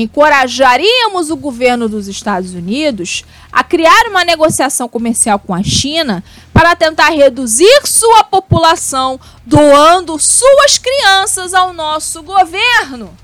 encorajaríamos 0.01 1.31
o 1.31 1.35
governo 1.35 1.89
dos 1.89 2.07
Estados 2.07 2.53
Unidos 2.53 3.25
a 3.51 3.63
criar 3.63 4.07
uma 4.07 4.23
negociação 4.23 4.87
comercial 4.87 5.39
com 5.39 5.55
a 5.55 5.63
China 5.63 6.23
para 6.53 6.75
tentar 6.75 7.09
reduzir 7.09 7.81
sua 7.83 8.23
população, 8.23 9.19
doando 9.43 10.19
suas 10.19 10.77
crianças 10.77 11.51
ao 11.55 11.73
nosso 11.73 12.21
governo. 12.21 13.17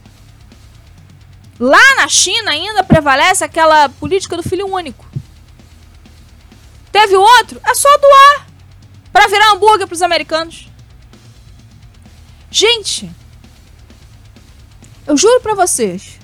Lá 1.60 1.96
na 1.98 2.08
China 2.08 2.50
ainda 2.50 2.84
prevalece 2.84 3.44
aquela 3.44 3.88
política 3.88 4.36
do 4.36 4.42
filho 4.42 4.66
único. 4.66 5.06
Teve 6.92 7.16
outro? 7.16 7.62
É 7.64 7.76
só 7.76 7.90
doar 8.00 8.48
para 9.12 9.28
virar 9.28 9.52
hambúrguer 9.52 9.86
para 9.86 9.94
os 9.94 10.02
americanos. 10.02 10.68
Gente, 12.50 13.12
eu 15.06 15.16
juro 15.16 15.40
para 15.42 15.54
vocês, 15.54 16.20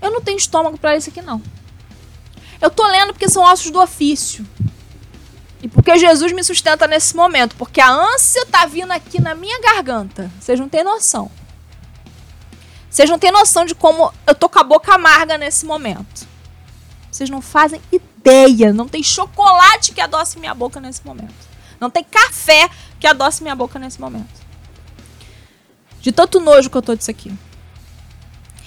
eu 0.00 0.10
não 0.10 0.20
tenho 0.20 0.38
estômago 0.38 0.78
para 0.78 0.96
isso 0.96 1.10
aqui 1.10 1.22
não. 1.22 1.42
Eu 2.60 2.70
tô 2.70 2.86
lendo 2.86 3.12
porque 3.12 3.28
são 3.28 3.42
ossos 3.42 3.70
do 3.70 3.80
ofício. 3.80 4.46
E 5.62 5.68
porque 5.68 5.98
Jesus 5.98 6.32
me 6.32 6.42
sustenta 6.42 6.86
nesse 6.86 7.14
momento, 7.14 7.54
porque 7.56 7.80
a 7.80 7.90
ânsia 7.90 8.46
tá 8.46 8.64
vindo 8.64 8.92
aqui 8.92 9.20
na 9.20 9.34
minha 9.34 9.60
garganta. 9.60 10.30
Vocês 10.40 10.58
não 10.58 10.68
têm 10.68 10.82
noção. 10.82 11.30
Vocês 12.90 13.08
não 13.08 13.18
têm 13.18 13.30
noção 13.30 13.64
de 13.64 13.74
como 13.74 14.12
eu 14.26 14.34
tô 14.34 14.48
com 14.48 14.58
a 14.58 14.64
boca 14.64 14.94
amarga 14.94 15.36
nesse 15.36 15.64
momento. 15.66 16.26
Vocês 17.10 17.28
não 17.28 17.42
fazem 17.42 17.80
ideia. 17.92 18.72
Não 18.72 18.88
tem 18.88 19.02
chocolate 19.02 19.92
que 19.92 20.00
adoce 20.00 20.38
minha 20.38 20.54
boca 20.54 20.80
nesse 20.80 21.04
momento. 21.06 21.48
Não 21.78 21.90
tem 21.90 22.04
café 22.04 22.68
que 22.98 23.06
adoce 23.06 23.42
minha 23.42 23.54
boca 23.54 23.78
nesse 23.78 24.00
momento. 24.00 24.40
De 26.00 26.10
tanto 26.10 26.40
nojo 26.40 26.70
que 26.70 26.76
eu 26.76 26.82
tô 26.82 26.94
disso 26.94 27.10
aqui. 27.10 27.32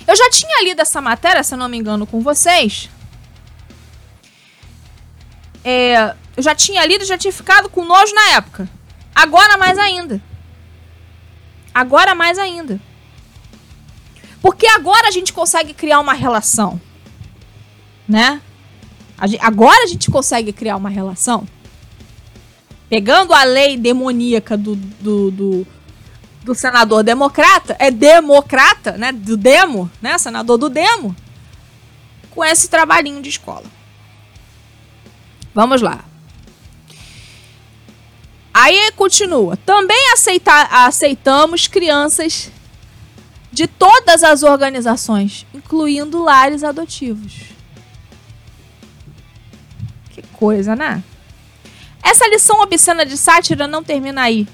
Eu 0.08 0.16
já 0.16 0.30
tinha 0.30 0.64
lido 0.64 0.82
essa 0.82 1.00
matéria, 1.02 1.44
se 1.44 1.54
eu 1.54 1.58
não 1.58 1.70
me 1.70 1.78
engano, 1.78 2.06
com 2.06 2.20
vocês. 2.22 2.90
É, 5.64 6.14
eu 6.36 6.44
já 6.44 6.54
tinha 6.54 6.86
lido 6.86 7.06
já 7.06 7.18
tinha 7.18 7.32
ficado 7.32 7.70
com 7.70 7.86
nojo 7.86 8.14
na 8.14 8.32
época. 8.32 8.70
Agora 9.16 9.58
mais 9.58 9.78
ainda. 9.78 10.22
Agora 11.74 12.14
mais 12.14 12.38
ainda. 12.38 12.80
Porque 14.42 14.68
agora 14.68 15.08
a 15.08 15.12
gente 15.12 15.32
consegue 15.32 15.74
criar 15.74 16.00
uma 16.00 16.14
relação. 16.14 16.82
Né? 18.08 18.42
A 19.18 19.26
gente, 19.28 19.42
agora 19.42 19.84
a 19.84 19.88
gente 19.88 20.12
consegue 20.12 20.52
criar 20.52 20.76
uma 20.76 20.90
relação. 20.90 21.48
Pegando 22.90 23.34
a 23.34 23.44
lei 23.44 23.78
demoníaca 23.78 24.58
do, 24.58 24.76
do, 24.76 25.32
do, 25.32 25.68
do 26.44 26.54
senador 26.54 27.04
democrata, 27.04 27.76
é 27.80 27.90
democrata, 27.90 28.98
né? 28.98 29.12
Do 29.12 29.38
demo, 29.38 29.90
né? 30.02 30.18
Senador 30.18 30.58
do 30.58 30.70
demo. 30.70 31.16
Com 32.30 32.44
esse 32.44 32.68
trabalhinho 32.68 33.22
de 33.22 33.30
escola. 33.30 33.66
Vamos 35.54 35.82
lá. 35.82 36.04
Aí 38.54 38.92
continua. 38.92 39.58
Também 39.58 40.12
aceita, 40.12 40.52
aceitamos 40.86 41.68
crianças 41.68 42.52
de 43.52 43.68
todas 43.68 44.24
as 44.24 44.44
organizações, 44.44 45.46
incluindo 45.54 46.24
lares 46.24 46.64
adotivos. 46.64 47.34
Que 50.10 50.22
coisa, 50.34 50.76
né? 50.76 51.04
Essa 52.04 52.28
lição 52.28 52.60
obscena 52.62 53.06
de 53.06 53.16
sátira 53.16 53.68
não 53.68 53.84
termina 53.84 54.24
aí. 54.24 54.48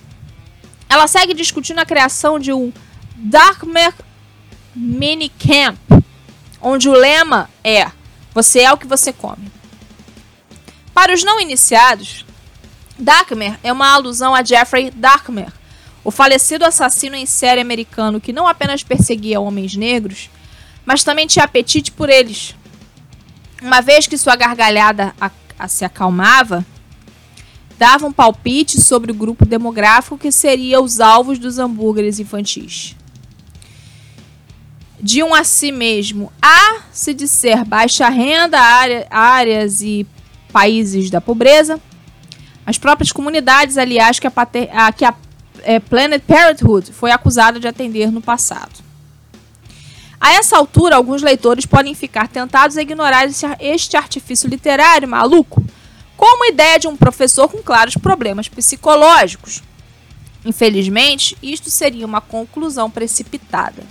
Ela 0.90 1.08
segue 1.08 1.36
discutindo 1.36 1.78
a 1.78 1.86
criação 1.86 2.40
de 2.40 2.52
um 2.52 2.74
Darkmer 3.16 3.94
Mini 4.76 5.30
Camp, 5.30 5.78
onde 6.60 6.90
o 6.90 6.94
lema 6.94 7.48
é: 7.64 7.92
Você 8.34 8.62
é 8.62 8.74
o 8.74 8.78
que 8.78 8.88
você 8.88 9.14
come. 9.14 9.52
Para 10.92 11.14
os 11.14 11.24
não 11.24 11.40
iniciados, 11.40 12.26
Darkmer 12.98 13.58
é 13.64 13.72
uma 13.72 13.94
alusão 13.94 14.34
a 14.34 14.44
Jeffrey 14.44 14.90
Darkmer, 14.90 15.54
o 16.04 16.10
falecido 16.10 16.66
assassino 16.66 17.16
em 17.16 17.26
série 17.26 17.62
americano 17.62 18.20
que 18.20 18.34
não 18.34 18.48
apenas 18.48 18.84
perseguia 18.84 19.40
homens 19.40 19.76
negros, 19.76 20.30
mas 20.86 21.04
também 21.04 21.28
tinha 21.28 21.46
apetite 21.46 21.92
por 21.92 22.10
eles. 22.10 22.56
Uma 23.62 23.80
vez 23.80 24.08
que 24.08 24.18
sua 24.18 24.36
gargalhada 24.36 25.14
a, 25.22 25.30
a 25.58 25.68
se 25.68 25.86
acalmava, 25.86 26.66
dava 27.80 28.06
um 28.06 28.12
palpite 28.12 28.82
sobre 28.82 29.10
o 29.10 29.16
grupo 29.16 29.46
demográfico 29.46 30.18
que 30.18 30.34
seria 30.34 30.82
os 30.82 31.00
alvos 31.00 31.40
dos 31.40 31.58
hambúrgueres 31.58 32.20
infantis. 32.20 32.94
De 35.02 35.24
um 35.24 35.34
a 35.34 35.46
si 35.46 35.72
mesmo 35.72 36.30
a 36.42 36.82
se 36.92 37.14
disser 37.14 37.64
baixa 37.64 38.10
renda, 38.10 38.60
área, 38.60 39.08
áreas 39.10 39.82
e 39.82 40.06
países 40.52 41.10
da 41.10 41.22
pobreza, 41.22 41.80
as 42.66 42.78
próprias 42.78 43.14
comunidades, 43.14 43.78
aliás, 43.78 44.20
que 44.20 44.28
a, 44.28 44.32
pater, 44.32 44.70
a, 44.74 44.92
que 44.92 45.06
a 45.06 45.16
é, 45.64 45.80
Planet 45.80 46.22
Parenthood 46.22 46.92
foi 46.92 47.12
acusada 47.12 47.62
de 47.62 47.68
atender 47.68 48.12
no 48.12 48.20
passado. 48.20 48.84
A 50.20 50.34
essa 50.34 50.58
altura, 50.58 50.98
alguns 50.98 51.22
leitores 51.22 51.66
podem 51.66 51.96
ficar 51.96 52.28
tentados 52.28 52.76
a 52.76 52.82
ignorar 52.82 53.26
este 53.62 53.96
artifício 53.96 54.50
literário 54.50 55.08
maluco 55.08 55.64
como 56.20 56.46
ideia 56.46 56.78
de 56.78 56.86
um 56.86 56.98
professor 56.98 57.48
com 57.48 57.64
claros 57.64 57.96
problemas 57.96 58.50
psicológicos. 58.50 59.64
Infelizmente, 60.44 61.38
isto 61.42 61.72
seria 61.72 62.06
uma 62.06 62.20
conclusão 62.20 62.92
precipitada. 62.92 63.84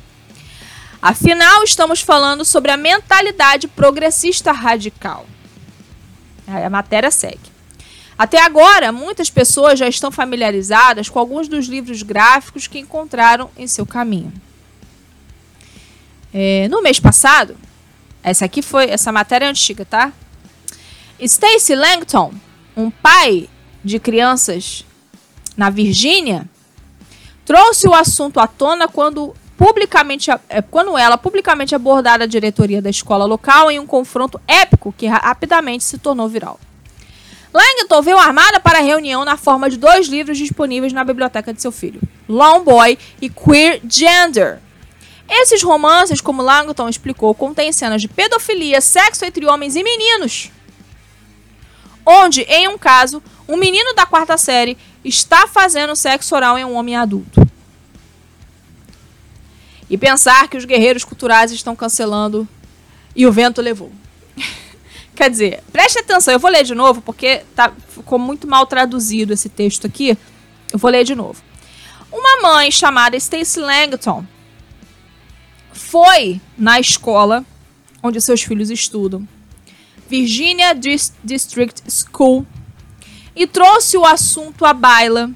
Afinal, 1.01 1.65
estamos 1.65 2.03
falando 2.03 2.45
sobre 2.45 2.71
a 2.71 2.77
mentalidade 2.77 3.67
progressista 3.67 4.53
radical. 4.53 5.25
A 6.47 6.69
matéria 6.69 7.11
segue. 7.11 7.51
Até 8.19 8.43
agora, 8.43 8.93
muitas 8.93 9.31
pessoas 9.31 9.79
já 9.79 9.89
estão 9.89 10.11
familiarizadas 10.11 11.09
com 11.09 11.19
alguns 11.19 11.49
dos 11.49 11.67
livros 11.67 12.03
gráficos 12.03 12.67
que 12.67 12.79
encontraram 12.79 13.51
em 13.57 13.67
seu 13.67 13.87
caminho. 13.87 14.35
É, 16.35 16.69
no 16.69 16.83
mês 16.83 17.01
passado, 17.01 17.57
essa 18.23 18.45
aqui 18.45 18.61
foi 18.61 18.91
essa 18.91 19.11
matéria 19.11 19.47
é 19.47 19.49
antiga, 19.49 19.87
tá? 19.87 20.13
Stacy 21.21 21.75
Langton, 21.75 22.33
um 22.77 22.91
pai 22.91 23.49
de 23.83 23.99
crianças 23.99 24.85
na 25.57 25.69
Virgínia, 25.69 26.49
trouxe 27.45 27.89
o 27.89 27.95
assunto 27.95 28.39
à 28.39 28.47
tona 28.47 28.87
quando 28.87 29.35
publicamente 29.57 30.31
é, 30.31 30.63
quando 30.63 30.97
ela 30.97 31.19
publicamente 31.19 31.75
abordara 31.75 32.23
a 32.23 32.27
diretoria 32.27 32.81
da 32.81 32.89
escola 32.89 33.25
local 33.25 33.69
em 33.69 33.81
um 33.81 33.87
confronto 33.87 34.41
épico 34.47 34.95
que 34.97 35.09
rapidamente 35.09 35.83
se 35.83 35.99
tornou 35.99 36.29
viral. 36.29 36.61
Langton 37.53 38.01
veio 38.03 38.19
armada 38.19 38.61
para 38.61 38.79
a 38.79 38.83
reunião 38.83 39.25
na 39.25 39.37
forma 39.37 39.69
de 39.69 39.77
dois 39.77 40.07
livros 40.07 40.39
disponíveis 40.39 40.93
na 40.93 41.03
biblioteca 41.03 41.53
de 41.53 41.61
seu 41.61 41.73
filho, 41.73 42.01
Long 42.29 42.63
Boy 42.63 42.97
e 43.21 43.29
Queer 43.29 43.81
Gender. 43.89 44.61
Esses 45.29 45.63
romances, 45.65 46.21
como 46.21 46.43
Langton 46.43 46.89
explicou, 46.89 47.35
contêm 47.35 47.73
cenas 47.73 48.01
de 48.01 48.07
pedofilia, 48.07 48.81
sexo 48.81 49.25
entre 49.25 49.45
homens 49.47 49.75
e 49.75 49.83
meninos. 49.83 50.53
Onde, 52.11 52.41
em 52.45 52.67
um 52.69 52.79
caso, 52.79 53.23
um 53.47 53.59
menino 53.59 53.93
da 53.95 54.07
quarta 54.07 54.39
série 54.39 54.79
está 55.05 55.47
fazendo 55.47 55.95
sexo 55.95 56.35
oral 56.35 56.57
em 56.57 56.65
um 56.65 56.75
homem 56.75 56.97
adulto. 56.97 57.47
E 59.91 59.99
pensar 59.99 60.49
que 60.49 60.57
os 60.57 60.65
guerreiros 60.65 61.05
culturais 61.05 61.53
estão 61.53 61.77
cancelando 61.77 62.49
e 63.15 63.27
o 63.27 63.33
vento 63.33 63.61
levou. 63.61 63.93
Quer 65.15 65.29
dizer, 65.29 65.63
preste 65.71 65.99
atenção, 65.99 66.33
eu 66.33 66.41
vou 66.41 66.51
ler 66.51 66.65
de 66.65 66.75
novo 66.75 67.03
porque 67.03 67.43
tá, 67.55 67.75
ficou 67.91 68.19
muito 68.19 68.49
mal 68.49 68.65
traduzido 68.65 69.35
esse 69.35 69.51
texto 69.51 69.87
aqui. 69.87 70.17
Eu 70.73 70.79
vou 70.79 70.91
ler 70.91 71.05
de 71.05 71.15
novo. 71.15 71.43
Uma 72.11 72.41
mãe 72.41 72.71
chamada 72.71 73.21
Stacey 73.21 73.63
Langton 73.63 74.25
foi 75.75 76.41
na 76.57 76.81
escola 76.81 77.45
onde 78.03 78.19
seus 78.19 78.43
filhos 78.43 78.71
estudam, 78.71 79.29
Virginia 80.09 80.75
District 80.75 81.83
School, 81.89 82.47
e 83.37 83.47
trouxe 83.47 83.97
o 83.97 84.05
assunto 84.05 84.65
à 84.65 84.73
baila. 84.73 85.31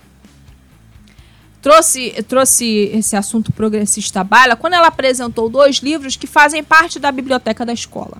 Trouxe, 1.61 2.11
trouxe 2.27 2.91
esse 2.93 3.15
assunto 3.15 3.53
progressista 3.53 4.21
à 4.21 4.25
baila 4.25 4.57
quando 4.57 4.75
ela 4.75 4.89
apresentou 4.89 5.49
dois 5.49 5.77
livros 5.77 6.17
que 6.17 6.27
fazem 6.27 6.65
parte 6.65 6.99
da 6.99 7.13
biblioteca 7.13 7.65
da 7.65 7.73
escola. 7.73 8.17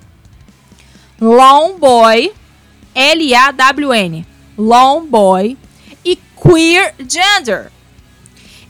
Long 1.21 1.77
Boy, 1.79 2.33
L-A-W-N, 2.95 4.27
Long 4.57 5.07
Boy, 5.07 5.57
e 6.05 6.17
Queer 6.17 6.95
Gender. 7.09 7.73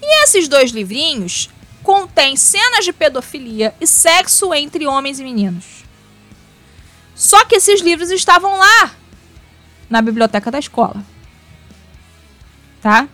E 0.01 0.25
esses 0.25 0.49
dois 0.49 0.71
livrinhos 0.71 1.51
contêm 1.83 2.37
cenas 2.37 2.85
de 2.85 2.93
pedofilia 2.93 3.75
e 3.81 3.87
sexo 3.87 4.55
entre 4.55 4.87
homens 4.87 5.19
e 5.21 5.25
meninos. 5.25 5.82
Só 7.23 7.45
que 7.45 7.55
esses 7.55 7.81
livros 7.81 8.11
estavam 8.11 8.59
lá 8.59 8.91
na 9.89 10.03
biblioteca 10.03 10.51
da 10.51 10.59
escola. 10.59 11.05
Tá? 12.81 13.07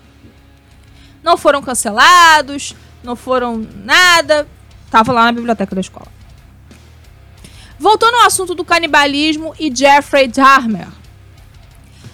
Não 1.22 1.36
foram 1.36 1.60
cancelados, 1.60 2.74
não 3.04 3.14
foram 3.14 3.58
nada, 3.84 4.48
tava 4.90 5.12
lá 5.12 5.24
na 5.26 5.32
biblioteca 5.32 5.74
da 5.74 5.82
escola. 5.82 6.08
Voltando 7.78 8.14
ao 8.14 8.26
assunto 8.26 8.54
do 8.54 8.64
canibalismo 8.64 9.54
e 9.60 9.70
Jeffrey 9.70 10.26
Dahmer. 10.26 10.88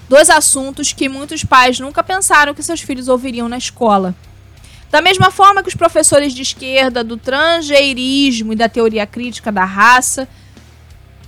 Dois 0.08 0.28
assuntos 0.28 0.92
que 0.92 1.08
muitos 1.08 1.44
pais 1.44 1.78
nunca 1.78 2.02
pensaram 2.02 2.54
que 2.54 2.62
seus 2.64 2.80
filhos 2.80 3.06
ouviriam 3.06 3.48
na 3.48 3.56
escola. 3.56 4.16
Da 4.90 5.00
mesma 5.00 5.30
forma 5.30 5.62
que 5.62 5.68
os 5.68 5.76
professores 5.76 6.32
de 6.32 6.42
esquerda 6.42 7.04
do 7.04 7.16
transgeirismo 7.16 8.52
e 8.52 8.56
da 8.56 8.68
teoria 8.68 9.06
crítica 9.06 9.52
da 9.52 9.64
raça 9.64 10.28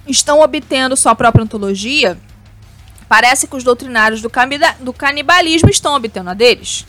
estão 0.07 0.41
obtendo 0.41 0.97
sua 0.97 1.15
própria 1.15 1.45
ontologia, 1.45 2.19
parece 3.09 3.47
que 3.47 3.57
os 3.57 3.65
doutrinários 3.65 4.21
do, 4.21 4.31
do 4.81 4.93
canibalismo 4.93 5.71
estão 5.71 5.95
obtendo 5.95 6.31
a 6.31 6.35
deles. 6.35 6.87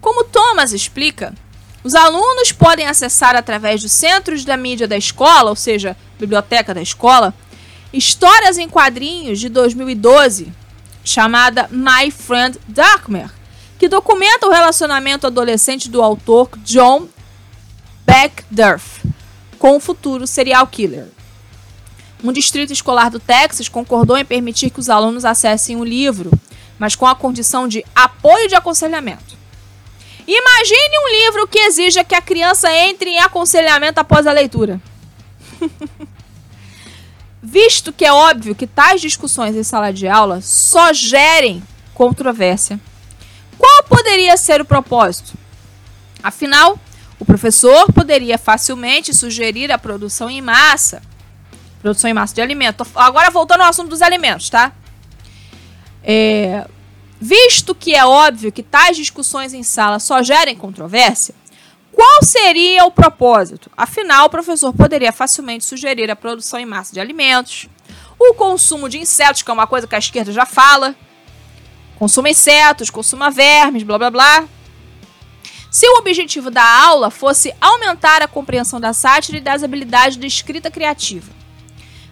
Como 0.00 0.24
Thomas 0.24 0.72
explica, 0.72 1.34
os 1.82 1.94
alunos 1.94 2.52
podem 2.52 2.86
acessar 2.86 3.34
através 3.36 3.82
dos 3.82 3.92
centros 3.92 4.44
da 4.44 4.56
mídia 4.56 4.86
da 4.86 4.96
escola, 4.96 5.50
ou 5.50 5.56
seja, 5.56 5.96
biblioteca 6.18 6.74
da 6.74 6.82
escola, 6.82 7.34
histórias 7.92 8.58
em 8.58 8.68
quadrinhos 8.68 9.40
de 9.40 9.48
2012 9.48 10.52
chamada 11.02 11.68
My 11.70 12.10
Friend 12.10 12.58
Darkmer, 12.68 13.30
que 13.78 13.88
documenta 13.88 14.46
o 14.46 14.50
relacionamento 14.50 15.26
adolescente 15.26 15.88
do 15.88 16.02
autor 16.02 16.50
John 16.58 17.08
Beckdurf 18.04 19.04
com 19.58 19.76
o 19.76 19.80
futuro 19.80 20.26
serial 20.26 20.66
killer. 20.66 21.08
Um 22.22 22.32
distrito 22.32 22.72
escolar 22.72 23.10
do 23.10 23.18
Texas 23.18 23.68
concordou 23.68 24.16
em 24.16 24.24
permitir 24.24 24.70
que 24.70 24.80
os 24.80 24.90
alunos 24.90 25.24
acessem 25.24 25.76
o 25.76 25.84
livro, 25.84 26.30
mas 26.78 26.94
com 26.94 27.06
a 27.06 27.14
condição 27.14 27.66
de 27.66 27.84
apoio 27.94 28.48
de 28.48 28.54
aconselhamento. 28.54 29.38
Imagine 30.26 30.98
um 30.98 31.08
livro 31.24 31.48
que 31.48 31.58
exija 31.58 32.04
que 32.04 32.14
a 32.14 32.20
criança 32.20 32.70
entre 32.72 33.10
em 33.10 33.18
aconselhamento 33.20 34.00
após 34.00 34.26
a 34.26 34.32
leitura. 34.32 34.80
Visto 37.42 37.90
que 37.92 38.04
é 38.04 38.12
óbvio 38.12 38.54
que 38.54 38.66
tais 38.66 39.00
discussões 39.00 39.56
em 39.56 39.62
sala 39.62 39.92
de 39.92 40.06
aula 40.06 40.42
só 40.42 40.92
gerem 40.92 41.62
controvérsia, 41.94 42.78
qual 43.56 43.82
poderia 43.84 44.36
ser 44.36 44.60
o 44.60 44.64
propósito? 44.64 45.32
Afinal, 46.22 46.78
o 47.18 47.24
professor 47.24 47.90
poderia 47.92 48.36
facilmente 48.36 49.14
sugerir 49.14 49.72
a 49.72 49.78
produção 49.78 50.28
em 50.30 50.42
massa 50.42 51.02
Produção 51.80 52.10
em 52.10 52.14
massa 52.14 52.34
de 52.34 52.42
alimento. 52.42 52.86
Agora 52.94 53.30
voltando 53.30 53.62
ao 53.62 53.70
assunto 53.70 53.88
dos 53.88 54.02
alimentos, 54.02 54.50
tá? 54.50 54.72
É, 56.02 56.66
visto 57.20 57.74
que 57.74 57.94
é 57.94 58.04
óbvio 58.04 58.52
que 58.52 58.62
tais 58.62 58.96
discussões 58.96 59.52
em 59.52 59.62
sala 59.62 59.98
só 59.98 60.22
gerem 60.22 60.56
controvérsia, 60.56 61.34
qual 61.92 62.22
seria 62.22 62.84
o 62.84 62.90
propósito? 62.90 63.70
Afinal, 63.76 64.26
o 64.26 64.30
professor 64.30 64.72
poderia 64.72 65.12
facilmente 65.12 65.64
sugerir 65.64 66.10
a 66.10 66.16
produção 66.16 66.58
em 66.58 66.66
massa 66.66 66.92
de 66.92 67.00
alimentos, 67.00 67.68
o 68.18 68.34
consumo 68.34 68.88
de 68.88 68.98
insetos, 68.98 69.42
que 69.42 69.50
é 69.50 69.54
uma 69.54 69.66
coisa 69.66 69.86
que 69.86 69.94
a 69.94 69.98
esquerda 69.98 70.32
já 70.32 70.46
fala, 70.46 70.94
consuma 71.98 72.30
insetos, 72.30 72.90
consuma 72.90 73.30
vermes, 73.30 73.82
blá 73.82 73.98
blá 73.98 74.10
blá. 74.10 74.48
Se 75.70 75.86
o 75.86 75.98
objetivo 75.98 76.50
da 76.50 76.64
aula 76.64 77.10
fosse 77.10 77.54
aumentar 77.60 78.22
a 78.22 78.28
compreensão 78.28 78.80
da 78.80 78.92
sátira 78.92 79.38
e 79.38 79.40
das 79.40 79.62
habilidades 79.62 80.16
de 80.16 80.26
escrita 80.26 80.70
criativa, 80.70 81.39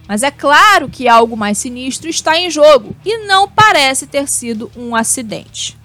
mas 0.09 0.23
é 0.23 0.31
claro 0.31 0.89
que 0.89 1.07
algo 1.07 1.37
mais 1.37 1.59
sinistro 1.59 2.09
está 2.09 2.35
em 2.35 2.49
jogo 2.49 2.95
e 3.05 3.27
não 3.27 3.47
parece 3.47 4.07
ter 4.07 4.27
sido 4.27 4.71
um 4.75 4.95
acidente. 4.95 5.77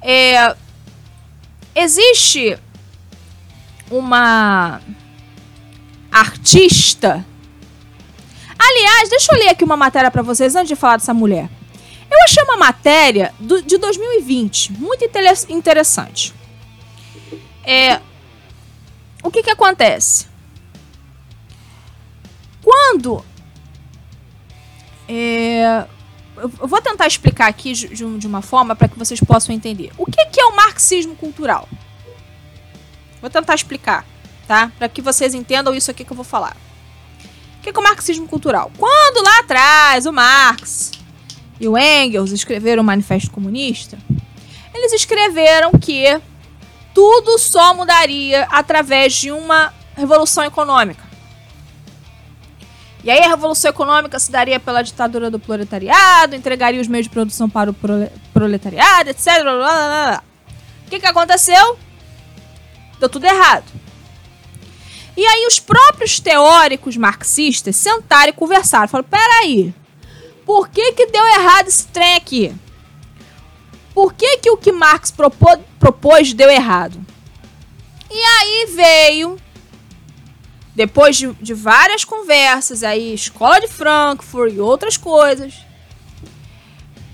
É, 0.00 0.54
existe 1.74 2.56
uma 3.90 4.80
artista. 6.12 7.26
Aliás, 8.56 9.08
deixa 9.08 9.34
eu 9.34 9.38
ler 9.40 9.48
aqui 9.48 9.64
uma 9.64 9.76
matéria 9.76 10.08
para 10.08 10.22
vocês 10.22 10.54
antes 10.54 10.68
de 10.68 10.76
falar 10.76 10.98
dessa 10.98 11.12
mulher. 11.12 11.50
Eu 12.08 12.18
achei 12.22 12.44
uma 12.44 12.56
matéria 12.56 13.34
do, 13.40 13.60
de 13.60 13.76
2020 13.76 14.74
muito 14.74 15.04
interessante. 15.48 16.32
É, 17.64 18.00
o 19.20 19.32
que, 19.32 19.42
que 19.42 19.50
acontece? 19.50 20.28
Quando 22.62 23.24
é, 25.14 25.86
eu 26.36 26.66
vou 26.66 26.80
tentar 26.80 27.06
explicar 27.06 27.46
aqui 27.46 27.74
de, 27.74 28.26
uma 28.26 28.40
forma 28.40 28.74
para 28.74 28.88
que 28.88 28.98
vocês 28.98 29.20
possam 29.20 29.54
entender. 29.54 29.92
O 29.98 30.06
que, 30.06 30.24
que 30.26 30.40
é 30.40 30.44
o 30.46 30.56
marxismo 30.56 31.14
cultural? 31.14 31.68
Vou 33.20 33.28
tentar 33.28 33.54
explicar, 33.54 34.06
tá? 34.48 34.72
Para 34.78 34.88
que 34.88 35.02
vocês 35.02 35.34
entendam 35.34 35.74
isso 35.74 35.90
aqui 35.90 36.02
que 36.02 36.10
eu 36.10 36.16
vou 36.16 36.24
falar. 36.24 36.56
O 37.58 37.62
que 37.62 37.68
é 37.68 37.78
o 37.78 37.82
marxismo 37.82 38.26
cultural? 38.26 38.72
Quando 38.78 39.22
lá 39.22 39.40
atrás 39.40 40.06
o 40.06 40.12
Marx 40.12 40.92
e 41.60 41.68
o 41.68 41.76
Engels 41.76 42.32
escreveram 42.32 42.82
o 42.82 42.86
Manifesto 42.86 43.30
Comunista, 43.30 43.98
eles 44.74 44.94
escreveram 44.94 45.72
que 45.72 46.20
tudo 46.94 47.38
só 47.38 47.74
mudaria 47.74 48.46
através 48.50 49.12
de 49.12 49.30
uma 49.30 49.72
revolução 49.94 50.42
econômica. 50.42 51.01
E 53.04 53.10
aí 53.10 53.20
a 53.20 53.28
revolução 53.28 53.70
econômica 53.70 54.18
se 54.18 54.30
daria 54.30 54.60
pela 54.60 54.82
ditadura 54.82 55.30
do 55.30 55.38
proletariado, 55.38 56.36
entregaria 56.36 56.80
os 56.80 56.86
meios 56.86 57.06
de 57.06 57.10
produção 57.10 57.50
para 57.50 57.70
o 57.70 57.74
proletariado, 58.32 59.10
etc. 59.10 59.42
Blá, 59.42 59.54
blá, 59.54 59.56
blá. 59.56 60.22
O 60.86 60.90
que, 60.90 61.00
que 61.00 61.06
aconteceu? 61.06 61.78
Deu 63.00 63.08
tudo 63.08 63.24
errado. 63.24 63.64
E 65.16 65.26
aí 65.26 65.46
os 65.46 65.58
próprios 65.58 66.20
teóricos 66.20 66.96
marxistas 66.96 67.76
sentaram 67.76 68.30
e 68.30 68.32
conversaram. 68.32 68.88
Falaram, 68.88 69.08
peraí, 69.08 69.74
por 70.46 70.68
que, 70.68 70.92
que 70.92 71.06
deu 71.06 71.26
errado 71.26 71.68
esse 71.68 71.86
trem 71.88 72.14
aqui? 72.14 72.54
Por 73.94 74.14
que, 74.14 74.38
que 74.38 74.50
o 74.50 74.56
que 74.56 74.72
Marx 74.72 75.10
propô, 75.10 75.58
propôs 75.78 76.32
deu 76.32 76.48
errado? 76.48 76.98
E 78.10 78.24
aí 78.24 78.66
veio 78.74 79.38
depois 80.74 81.16
de, 81.16 81.32
de 81.34 81.52
várias 81.52 82.04
conversas 82.04 82.82
aí, 82.82 83.12
escola 83.14 83.60
de 83.60 83.68
Frankfurt 83.68 84.54
e 84.54 84.60
outras 84.60 84.96
coisas, 84.96 85.54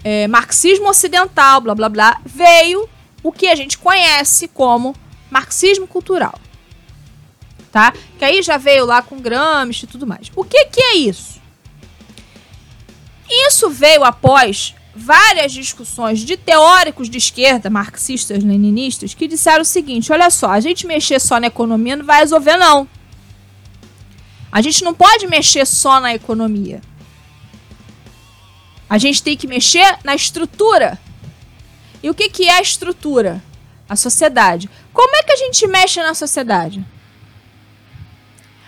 é, 0.05 0.29
marxismo 0.29 0.89
ocidental, 0.89 1.61
blá 1.61 1.75
blá 1.75 1.89
blá, 1.89 2.21
veio 2.25 2.89
o 3.23 3.33
que 3.33 3.49
a 3.49 3.55
gente 3.55 3.77
conhece 3.77 4.49
como 4.49 4.95
marxismo 5.31 5.87
cultural. 5.87 6.39
Tá? 7.73 7.93
Que 8.19 8.25
aí 8.25 8.43
já 8.43 8.57
veio 8.57 8.87
lá 8.87 9.03
com 9.03 9.21
Gramsci 9.21 9.85
e 9.85 9.89
tudo 9.89 10.07
mais. 10.07 10.31
O 10.35 10.45
que, 10.45 10.67
que 10.67 10.81
é 10.81 10.97
isso? 10.97 11.39
Isso 13.29 13.69
veio 13.69 14.05
após 14.05 14.75
várias 14.95 15.53
discussões 15.53 16.21
de 16.21 16.37
teóricos 16.37 17.11
de 17.11 17.19
esquerda, 17.19 17.69
marxistas, 17.69 18.43
leninistas, 18.43 19.15
que 19.15 19.29
disseram 19.29 19.63
o 19.63 19.67
seguinte: 19.67 20.13
olha 20.13 20.31
só, 20.31 20.51
a 20.51 20.61
gente 20.61 20.87
mexer 20.87 21.21
só 21.21 21.39
na 21.39 21.49
economia 21.49 21.97
não 21.97 22.05
vai 22.05 22.21
resolver, 22.21 22.57
não. 22.57 22.89
A 24.51 24.63
gente 24.63 24.83
não 24.83 24.95
pode 24.95 25.27
mexer 25.27 25.67
só 25.67 26.01
na 26.01 26.15
economia. 26.15 26.81
A 28.89 28.97
gente 28.97 29.23
tem 29.23 29.37
que 29.37 29.47
mexer 29.47 29.99
na 30.03 30.15
estrutura. 30.15 30.99
E 32.03 32.09
o 32.09 32.15
que, 32.15 32.31
que 32.31 32.49
é 32.49 32.59
a 32.59 32.63
estrutura? 32.63 33.43
A 33.89 33.97
sociedade. 33.97 34.71
Como 34.93 35.15
é 35.17 35.23
que 35.23 35.33
a 35.33 35.37
gente 35.37 35.67
mexe 35.67 36.03
na 36.03 36.15
sociedade? 36.15 36.85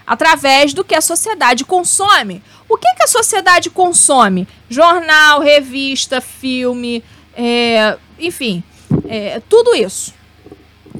Através 0.06 0.74
do 0.74 0.84
que 0.84 0.94
a 0.94 1.00
sociedade 1.00 1.64
consome. 1.64 2.42
O 2.68 2.76
que, 2.76 2.94
que 2.94 3.02
a 3.02 3.06
sociedade 3.06 3.70
consome? 3.70 4.46
Jornal, 4.68 5.40
revista, 5.40 6.20
filme, 6.20 7.02
é, 7.34 7.96
enfim. 8.18 8.62
É, 9.08 9.40
tudo 9.48 9.74
isso. 9.74 10.12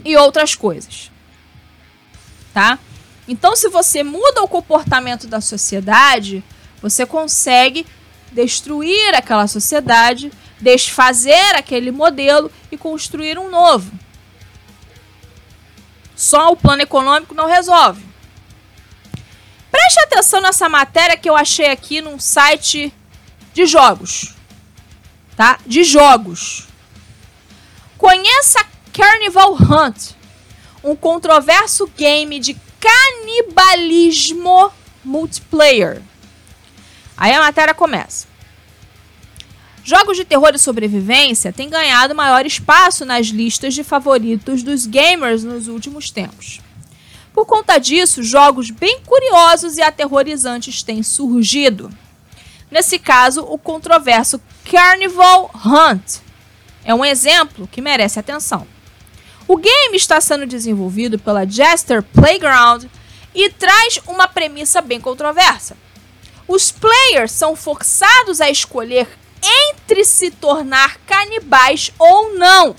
E 0.04 0.16
outras 0.16 0.54
coisas. 0.54 1.10
Tá? 2.54 2.78
Então, 3.30 3.54
se 3.54 3.68
você 3.68 4.02
muda 4.02 4.42
o 4.42 4.48
comportamento 4.48 5.28
da 5.28 5.40
sociedade, 5.40 6.42
você 6.82 7.06
consegue 7.06 7.86
destruir 8.32 9.14
aquela 9.14 9.46
sociedade, 9.46 10.32
desfazer 10.60 11.54
aquele 11.54 11.92
modelo 11.92 12.50
e 12.72 12.76
construir 12.76 13.38
um 13.38 13.48
novo. 13.48 13.92
Só 16.16 16.50
o 16.50 16.56
plano 16.56 16.82
econômico 16.82 17.32
não 17.32 17.46
resolve. 17.46 18.04
Preste 19.70 20.00
atenção 20.00 20.40
nessa 20.40 20.68
matéria 20.68 21.16
que 21.16 21.30
eu 21.30 21.36
achei 21.36 21.70
aqui 21.70 22.00
num 22.00 22.18
site 22.18 22.92
de 23.54 23.64
jogos. 23.64 24.34
Tá? 25.36 25.60
De 25.64 25.84
jogos. 25.84 26.66
Conheça 27.96 28.66
Carnival 28.92 29.54
Hunt, 29.54 30.16
um 30.82 30.96
controverso 30.96 31.86
game 31.96 32.40
de 32.40 32.58
canibalismo 32.80 34.72
multiplayer. 35.04 36.02
Aí 37.16 37.32
a 37.32 37.40
matéria 37.40 37.74
começa. 37.74 38.26
Jogos 39.84 40.16
de 40.16 40.24
terror 40.24 40.52
e 40.54 40.58
sobrevivência 40.58 41.52
têm 41.52 41.68
ganhado 41.68 42.14
maior 42.14 42.44
espaço 42.46 43.04
nas 43.04 43.26
listas 43.26 43.74
de 43.74 43.82
favoritos 43.82 44.62
dos 44.62 44.86
gamers 44.86 45.42
nos 45.44 45.68
últimos 45.68 46.10
tempos. 46.10 46.60
Por 47.32 47.46
conta 47.46 47.78
disso, 47.78 48.22
jogos 48.22 48.70
bem 48.70 49.00
curiosos 49.04 49.76
e 49.76 49.82
aterrorizantes 49.82 50.82
têm 50.82 51.02
surgido. 51.02 51.90
Nesse 52.70 52.98
caso, 52.98 53.42
o 53.42 53.58
controverso 53.58 54.40
Carnival 54.70 55.50
Hunt 55.64 56.18
é 56.84 56.94
um 56.94 57.04
exemplo 57.04 57.68
que 57.70 57.80
merece 57.80 58.18
atenção. 58.18 58.66
O 59.50 59.56
game 59.56 59.96
está 59.96 60.20
sendo 60.20 60.46
desenvolvido 60.46 61.18
pela 61.18 61.44
Jester 61.44 62.04
Playground 62.04 62.84
e 63.34 63.50
traz 63.50 63.98
uma 64.06 64.28
premissa 64.28 64.80
bem 64.80 65.00
controversa. 65.00 65.76
Os 66.46 66.70
players 66.70 67.32
são 67.32 67.56
forçados 67.56 68.40
a 68.40 68.48
escolher 68.48 69.08
entre 69.42 70.04
se 70.04 70.30
tornar 70.30 70.98
canibais 70.98 71.90
ou 71.98 72.32
não. 72.34 72.76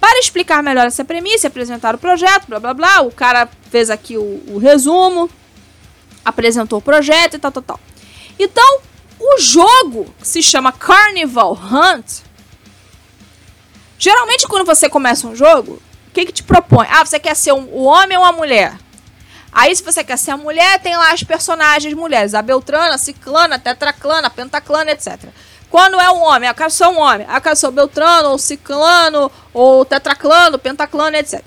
Para 0.00 0.20
explicar 0.20 0.62
melhor 0.62 0.86
essa 0.86 1.04
premissa, 1.04 1.48
apresentar 1.48 1.94
o 1.94 1.98
projeto, 1.98 2.46
blá 2.48 2.58
blá 2.58 2.72
blá, 2.72 3.02
o 3.02 3.12
cara 3.12 3.46
fez 3.70 3.90
aqui 3.90 4.16
o, 4.16 4.42
o 4.48 4.56
resumo, 4.56 5.28
apresentou 6.24 6.78
o 6.78 6.82
projeto 6.82 7.34
e 7.34 7.38
tal, 7.38 7.52
tal, 7.52 7.62
tal. 7.62 7.80
Então, 8.38 8.80
o 9.18 9.38
jogo 9.38 10.14
que 10.18 10.26
se 10.26 10.42
chama 10.42 10.72
Carnival 10.72 11.52
Hunt 11.52 12.29
Geralmente, 14.00 14.48
quando 14.48 14.64
você 14.64 14.88
começa 14.88 15.28
um 15.28 15.36
jogo, 15.36 15.72
o 16.08 16.10
que, 16.14 16.24
que 16.24 16.32
te 16.32 16.42
propõe? 16.42 16.86
Ah, 16.90 17.04
você 17.04 17.20
quer 17.20 17.36
ser 17.36 17.52
um, 17.52 17.68
o 17.70 17.84
homem 17.84 18.16
ou 18.16 18.24
a 18.24 18.32
mulher? 18.32 18.74
Aí, 19.52 19.76
se 19.76 19.82
você 19.82 20.02
quer 20.02 20.16
ser 20.16 20.30
a 20.30 20.38
mulher, 20.38 20.80
tem 20.80 20.96
lá 20.96 21.12
as 21.12 21.22
personagens 21.22 21.92
mulheres: 21.92 22.32
a 22.32 22.40
Beltrana, 22.40 22.94
a 22.94 22.98
Ciclana, 22.98 23.56
a 23.56 23.58
Tetraclana, 23.58 24.28
a 24.28 24.30
Pentaclana, 24.30 24.90
etc. 24.92 25.24
Quando 25.68 26.00
é 26.00 26.10
um 26.10 26.22
homem, 26.22 26.48
eu 26.48 26.54
quero 26.54 26.70
ser 26.70 26.86
um 26.86 26.98
homem. 26.98 27.26
Eu 27.30 27.40
quero 27.42 27.54
ser 27.54 27.66
o 27.66 27.72
Beltrano, 27.72 28.30
ou 28.30 28.38
Ciclano, 28.38 29.30
ou 29.52 29.84
Tetraclano, 29.84 30.58
Pentaclano, 30.58 31.18
etc. 31.18 31.44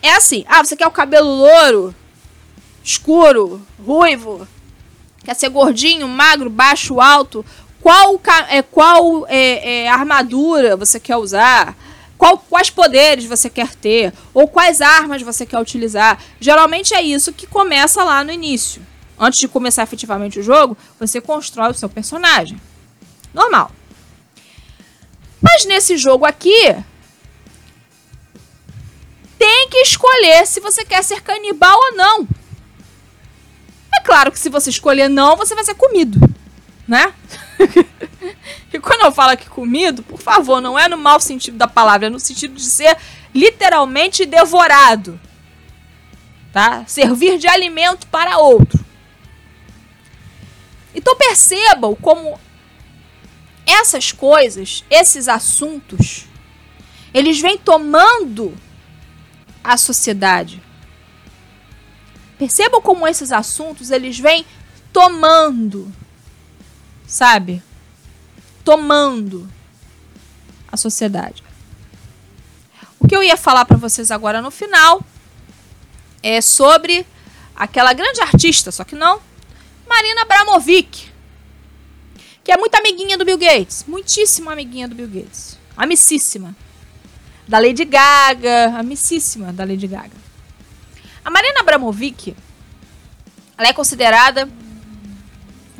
É 0.00 0.12
assim: 0.12 0.46
ah, 0.48 0.64
você 0.64 0.74
quer 0.74 0.86
o 0.86 0.90
cabelo 0.90 1.28
louro, 1.28 1.94
escuro, 2.82 3.60
ruivo, 3.84 4.48
quer 5.22 5.34
ser 5.34 5.50
gordinho, 5.50 6.08
magro, 6.08 6.48
baixo, 6.48 7.02
alto, 7.02 7.44
qual, 7.82 8.20
é, 8.48 8.62
qual 8.62 9.26
é, 9.28 9.84
é, 9.84 9.88
armadura 9.88 10.76
você 10.76 11.00
quer 11.00 11.16
usar, 11.16 11.76
qual, 12.18 12.38
quais 12.38 12.68
poderes 12.70 13.24
você 13.24 13.48
quer 13.48 13.74
ter, 13.74 14.12
ou 14.34 14.46
quais 14.46 14.80
armas 14.80 15.22
você 15.22 15.46
quer 15.46 15.58
utilizar. 15.58 16.22
Geralmente 16.38 16.94
é 16.94 17.02
isso 17.02 17.32
que 17.32 17.46
começa 17.46 18.04
lá 18.04 18.22
no 18.22 18.30
início. 18.30 18.82
Antes 19.18 19.40
de 19.40 19.48
começar 19.48 19.82
efetivamente 19.82 20.38
o 20.38 20.42
jogo, 20.42 20.76
você 20.98 21.20
constrói 21.20 21.70
o 21.70 21.74
seu 21.74 21.88
personagem. 21.88 22.60
Normal. 23.32 23.70
Mas 25.40 25.64
nesse 25.64 25.96
jogo 25.96 26.26
aqui, 26.26 26.76
tem 29.38 29.68
que 29.70 29.78
escolher 29.78 30.46
se 30.46 30.60
você 30.60 30.84
quer 30.84 31.02
ser 31.02 31.22
canibal 31.22 31.78
ou 31.78 31.96
não. 31.96 32.28
É 33.98 34.02
claro 34.04 34.30
que 34.30 34.38
se 34.38 34.50
você 34.50 34.68
escolher 34.68 35.08
não, 35.08 35.36
você 35.36 35.54
vai 35.54 35.64
ser 35.64 35.74
comido, 35.74 36.18
né? 36.86 37.14
e 38.72 38.78
quando 38.78 39.02
eu 39.02 39.12
falo 39.12 39.32
aqui 39.32 39.48
comido, 39.48 40.02
por 40.02 40.20
favor, 40.20 40.60
não 40.60 40.78
é 40.78 40.88
no 40.88 40.96
mau 40.96 41.20
sentido 41.20 41.56
da 41.56 41.68
palavra, 41.68 42.06
é 42.06 42.10
no 42.10 42.20
sentido 42.20 42.54
de 42.54 42.64
ser 42.64 42.96
literalmente 43.34 44.24
devorado. 44.26 45.20
Tá? 46.52 46.84
Servir 46.86 47.38
de 47.38 47.46
alimento 47.46 48.06
para 48.08 48.38
outro. 48.38 48.84
Então 50.94 51.16
percebam 51.16 51.94
como 51.94 52.40
essas 53.64 54.10
coisas, 54.10 54.84
esses 54.90 55.28
assuntos, 55.28 56.26
eles 57.14 57.40
vêm 57.40 57.56
tomando 57.56 58.56
a 59.62 59.76
sociedade. 59.76 60.60
Percebam 62.36 62.80
como 62.80 63.06
esses 63.06 63.30
assuntos 63.30 63.90
eles 63.90 64.18
vêm 64.18 64.44
tomando 64.92 65.92
sabe? 67.10 67.60
Tomando 68.64 69.50
a 70.70 70.76
sociedade. 70.76 71.42
O 73.00 73.08
que 73.08 73.16
eu 73.16 73.22
ia 73.22 73.36
falar 73.36 73.64
para 73.64 73.76
vocês 73.76 74.10
agora 74.10 74.40
no 74.40 74.50
final 74.50 75.02
é 76.22 76.40
sobre 76.40 77.04
aquela 77.56 77.92
grande 77.92 78.20
artista, 78.20 78.70
só 78.70 78.84
que 78.84 78.94
não, 78.94 79.20
Marina 79.88 80.22
Abramovic, 80.22 81.10
que 82.44 82.52
é 82.52 82.56
muito 82.56 82.74
amiguinha 82.76 83.18
do 83.18 83.24
Bill 83.24 83.38
Gates, 83.38 83.84
muitíssimo 83.88 84.48
amiguinha 84.48 84.86
do 84.86 84.94
Bill 84.94 85.08
Gates, 85.08 85.58
amicíssima. 85.76 86.54
Da 87.48 87.58
Lady 87.58 87.84
Gaga, 87.84 88.78
amicíssima 88.78 89.52
da 89.52 89.64
Lady 89.64 89.88
Gaga. 89.88 90.16
A 91.24 91.30
Marina 91.30 91.60
Abramovic, 91.60 92.36
ela 93.58 93.66
é 93.66 93.72
considerada 93.72 94.48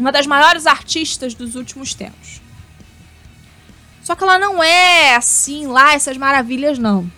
uma 0.01 0.13
das 0.13 0.27
maiores 0.27 0.67
artistas 0.67 1.35
dos 1.35 1.55
últimos 1.55 1.95
tempos. 1.95 2.41
Só 4.03 4.15
que 4.15 4.23
ela 4.23 4.39
não 4.39 4.63
é 4.63 5.15
assim 5.15 5.67
lá 5.67 5.93
essas 5.95 6.17
maravilhas 6.17 6.79
não. 6.79 7.11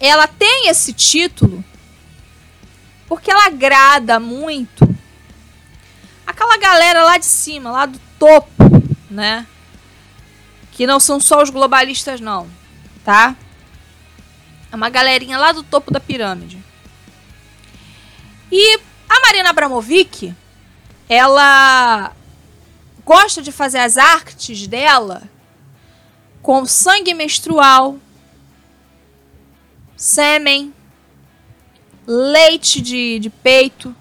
Ela 0.00 0.26
tem 0.26 0.68
esse 0.68 0.92
título 0.92 1.64
porque 3.06 3.30
ela 3.30 3.46
agrada 3.46 4.18
muito 4.18 4.88
aquela 6.26 6.56
galera 6.56 7.04
lá 7.04 7.18
de 7.18 7.26
cima, 7.26 7.70
lá 7.70 7.86
do 7.86 8.00
topo, 8.18 8.64
né? 9.10 9.46
Que 10.72 10.86
não 10.86 10.98
são 10.98 11.20
só 11.20 11.42
os 11.42 11.50
globalistas 11.50 12.20
não, 12.20 12.48
tá? 13.04 13.36
É 14.72 14.76
uma 14.76 14.90
galerinha 14.90 15.38
lá 15.38 15.52
do 15.52 15.62
topo 15.62 15.92
da 15.92 16.00
pirâmide. 16.00 16.62
E 18.50 18.80
a 19.08 19.20
Marina 19.20 19.50
Abramovic, 19.50 20.34
ela 21.08 22.12
gosta 23.04 23.42
de 23.42 23.52
fazer 23.52 23.78
as 23.78 23.96
artes 23.96 24.66
dela 24.66 25.22
com 26.42 26.66
sangue 26.66 27.14
menstrual, 27.14 27.98
sêmen, 29.96 30.74
leite 32.06 32.80
de, 32.80 33.18
de 33.18 33.30
peito. 33.30 33.94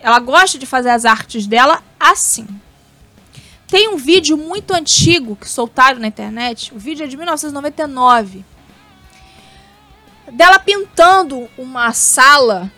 Ela 0.00 0.18
gosta 0.18 0.58
de 0.58 0.66
fazer 0.66 0.90
as 0.90 1.04
artes 1.04 1.46
dela 1.46 1.82
assim. 1.98 2.46
Tem 3.66 3.88
um 3.88 3.96
vídeo 3.96 4.36
muito 4.36 4.72
antigo 4.72 5.34
que 5.34 5.48
soltaram 5.48 5.98
na 5.98 6.06
internet. 6.06 6.74
O 6.74 6.78
vídeo 6.78 7.04
é 7.04 7.06
de 7.06 7.16
1999. 7.16 8.44
Dela 10.30 10.58
pintando 10.58 11.48
uma 11.56 11.92
sala 11.92 12.70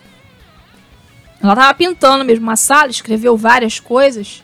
ela 1.43 1.53
estava 1.53 1.75
pintando 1.75 2.25
mesmo 2.25 2.45
uma 2.45 2.57
sala, 2.57 2.91
escreveu 2.91 3.37
várias 3.37 3.79
coisas. 3.79 4.43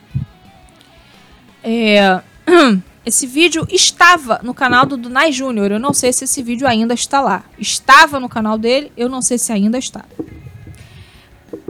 É, 1.63 2.21
esse 3.05 3.25
vídeo 3.25 3.65
estava 3.69 4.39
no 4.43 4.53
canal 4.53 4.85
do 4.85 4.95
Dunai 4.95 5.31
Júnior. 5.31 5.71
Eu 5.71 5.79
não 5.79 5.93
sei 5.93 6.13
se 6.13 6.25
esse 6.25 6.43
vídeo 6.43 6.67
ainda 6.67 6.93
está 6.93 7.21
lá. 7.21 7.43
Estava 7.57 8.19
no 8.19 8.29
canal 8.29 8.57
dele, 8.57 8.91
eu 8.95 9.09
não 9.09 9.21
sei 9.21 9.37
se 9.37 9.51
ainda 9.51 9.77
está. 9.77 10.05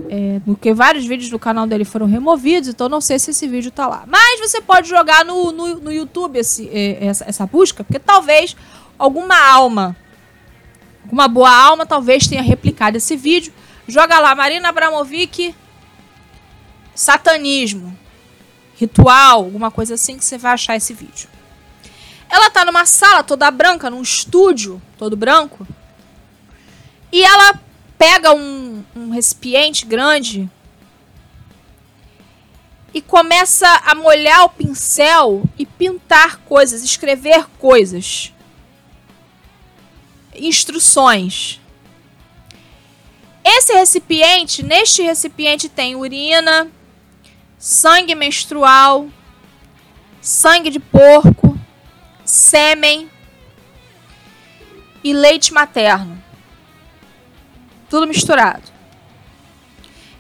É, 0.10 0.40
porque 0.46 0.74
vários 0.74 1.06
vídeos 1.06 1.30
do 1.30 1.40
canal 1.40 1.66
dele 1.66 1.86
foram 1.86 2.06
removidos, 2.06 2.70
então 2.70 2.88
não 2.88 3.02
sei 3.02 3.18
se 3.18 3.32
esse 3.32 3.48
vídeo 3.48 3.70
está 3.70 3.88
lá. 3.88 4.04
Mas 4.06 4.40
você 4.40 4.62
pode 4.62 4.88
jogar 4.88 5.26
no, 5.26 5.52
no, 5.52 5.76
no 5.80 5.92
YouTube 5.92 6.38
esse, 6.38 6.70
é, 6.70 7.06
essa, 7.06 7.26
essa 7.28 7.48
busca, 7.48 7.84
porque 7.84 8.00
talvez 8.00 8.56
alguma 9.00 9.36
alma, 9.36 9.96
alguma 11.04 11.28
boa 11.28 11.50
alma, 11.50 11.86
talvez 11.86 12.28
tenha 12.28 12.44
replicado 12.44 12.98
esse 12.98 13.16
vídeo 13.16 13.52
Joga 13.88 14.20
lá, 14.20 14.34
Marina 14.34 14.70
Abramovic, 14.70 15.54
satanismo, 16.96 17.98
ritual, 18.76 19.40
alguma 19.40 19.70
coisa 19.70 19.96
assim 19.96 20.18
que 20.18 20.24
você 20.24 20.38
vai 20.38 20.54
achar 20.54 20.76
esse 20.76 20.94
vídeo. 20.94 21.28
ela 22.30 22.50
tá 22.50 22.66
numa 22.66 22.86
sala 22.86 23.24
toda 23.24 23.52
branca, 23.52 23.90
num 23.90 24.02
estúdio 24.02 24.82
todo 24.98 25.16
branco. 25.16 25.68
E 27.12 27.24
ela 27.24 27.60
pega 27.98 28.34
um, 28.34 28.84
um 28.96 29.10
recipiente 29.12 29.86
grande 29.86 30.50
e 32.94 33.02
começa 33.02 33.68
a 33.86 33.96
molhar 33.96 34.46
o 34.46 34.50
pincel 34.50 35.44
e 35.58 35.66
pintar 35.66 36.38
coisas, 36.38 36.84
escrever 36.84 37.46
coisas. 37.60 38.32
Instruções. 40.36 41.60
Esse 43.44 43.74
recipiente, 43.74 44.64
neste 44.64 45.02
recipiente 45.02 45.68
tem 45.68 45.96
urina, 45.96 46.72
sangue 47.58 48.16
menstrual, 48.16 49.08
sangue 50.22 50.70
de 50.70 50.80
porco, 50.80 51.58
sêmen 52.24 53.10
e 55.04 55.14
leite 55.14 55.54
materno. 55.54 56.22
Tudo 57.90 58.08
misturado. 58.08 58.72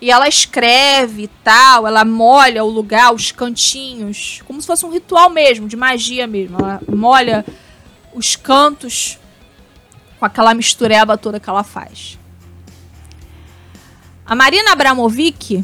E 0.01 0.11
ela 0.11 0.27
escreve 0.27 1.23
e 1.23 1.27
tal, 1.27 1.87
ela 1.87 2.03
molha 2.03 2.61
o 2.61 2.69
lugar, 2.69 3.13
os 3.13 3.31
cantinhos, 3.31 4.41
como 4.45 4.59
se 4.61 4.67
fosse 4.67 4.85
um 4.85 4.91
ritual 4.91 5.29
mesmo, 5.29 5.65
de 5.65 5.77
magia 5.77 6.27
mesmo. 6.27 6.59
Ela 6.59 6.81
molha 6.89 7.45
os 8.13 8.35
cantos 8.35 9.17
com 10.19 10.25
aquela 10.25 10.53
mistureba 10.53 11.17
toda 11.17 11.39
que 11.39 11.49
ela 11.49 11.63
faz. 11.63 12.19
A 14.33 14.35
Marina 14.35 14.71
Abramovic, 14.71 15.63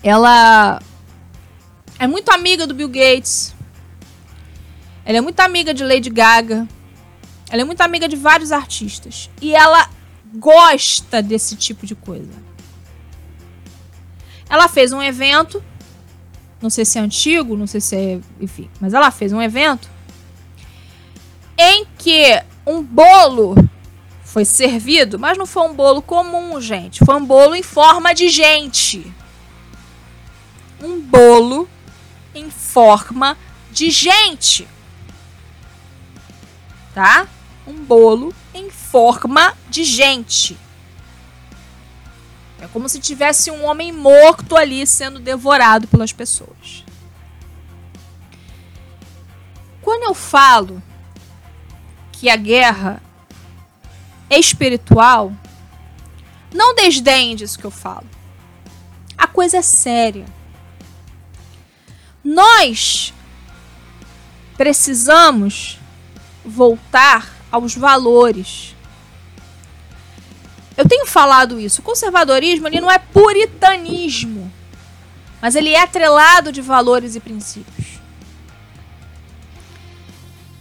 ela 0.00 0.80
é 1.98 2.06
muito 2.06 2.30
amiga 2.30 2.68
do 2.68 2.72
Bill 2.72 2.88
Gates. 2.88 3.52
Ela 5.04 5.18
é 5.18 5.20
muito 5.20 5.40
amiga 5.40 5.74
de 5.74 5.82
Lady 5.82 6.08
Gaga. 6.08 6.68
Ela 7.50 7.62
é 7.62 7.64
muito 7.64 7.80
amiga 7.80 8.06
de 8.06 8.14
vários 8.14 8.52
artistas. 8.52 9.28
E 9.42 9.52
ela 9.52 9.90
gosta 10.36 11.20
desse 11.20 11.56
tipo 11.56 11.84
de 11.84 11.96
coisa. 11.96 12.30
Ela 14.48 14.68
fez 14.68 14.92
um 14.92 15.02
evento. 15.02 15.60
Não 16.62 16.70
sei 16.70 16.84
se 16.84 16.96
é 16.96 17.00
antigo, 17.00 17.56
não 17.56 17.66
sei 17.66 17.80
se 17.80 17.96
é. 17.96 18.20
Enfim. 18.40 18.70
Mas 18.80 18.94
ela 18.94 19.10
fez 19.10 19.32
um 19.32 19.42
evento. 19.42 19.90
Em 21.58 21.84
que 21.98 22.40
um 22.64 22.80
bolo 22.80 23.56
foi 24.30 24.44
servido, 24.44 25.18
mas 25.18 25.36
não 25.36 25.44
foi 25.44 25.68
um 25.68 25.74
bolo 25.74 26.00
comum, 26.00 26.60
gente. 26.60 27.04
Foi 27.04 27.16
um 27.16 27.26
bolo 27.26 27.56
em 27.56 27.64
forma 27.64 28.14
de 28.14 28.28
gente. 28.28 29.12
Um 30.80 31.00
bolo 31.00 31.68
em 32.32 32.48
forma 32.48 33.36
de 33.72 33.90
gente. 33.90 34.68
Tá? 36.94 37.26
Um 37.66 37.74
bolo 37.74 38.32
em 38.54 38.70
forma 38.70 39.52
de 39.68 39.82
gente. 39.82 40.56
É 42.60 42.68
como 42.68 42.88
se 42.88 43.00
tivesse 43.00 43.50
um 43.50 43.64
homem 43.64 43.90
morto 43.90 44.56
ali 44.56 44.86
sendo 44.86 45.18
devorado 45.18 45.88
pelas 45.88 46.12
pessoas. 46.12 46.84
Quando 49.82 50.04
eu 50.04 50.14
falo 50.14 50.80
que 52.12 52.30
a 52.30 52.36
guerra 52.36 53.02
espiritual, 54.30 55.32
não 56.54 56.74
desdenhe 56.74 57.34
disso 57.34 57.58
que 57.58 57.64
eu 57.64 57.70
falo. 57.70 58.06
A 59.18 59.26
coisa 59.26 59.58
é 59.58 59.62
séria. 59.62 60.24
Nós 62.24 63.12
precisamos 64.56 65.78
voltar 66.44 67.30
aos 67.50 67.74
valores. 67.74 68.74
Eu 70.76 70.88
tenho 70.88 71.06
falado 71.06 71.60
isso. 71.60 71.80
O 71.80 71.84
conservadorismo 71.84 72.68
ele 72.68 72.80
não 72.80 72.90
é 72.90 72.98
puritanismo, 72.98 74.50
mas 75.40 75.54
ele 75.54 75.70
é 75.70 75.82
atrelado 75.82 76.52
de 76.52 76.60
valores 76.60 77.14
e 77.16 77.20
princípios. 77.20 78.00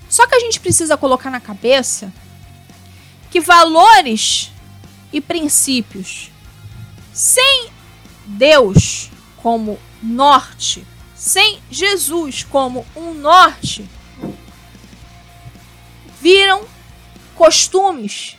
Só 0.09 0.25
que 0.25 0.35
a 0.35 0.39
gente 0.39 0.59
precisa 0.59 0.97
colocar 0.97 1.29
na 1.29 1.39
cabeça 1.39 2.11
que 3.29 3.39
valores 3.39 4.51
e 5.11 5.21
princípios 5.21 6.31
sem 7.13 7.69
Deus 8.25 9.09
como 9.37 9.79
norte, 10.01 10.85
sem 11.15 11.59
Jesus 11.69 12.43
como 12.43 12.85
um 12.95 13.13
norte, 13.13 13.87
viram 16.21 16.65
costumes 17.35 18.37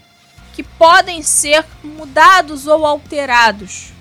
que 0.54 0.62
podem 0.62 1.22
ser 1.22 1.64
mudados 1.82 2.66
ou 2.66 2.84
alterados. 2.84 3.92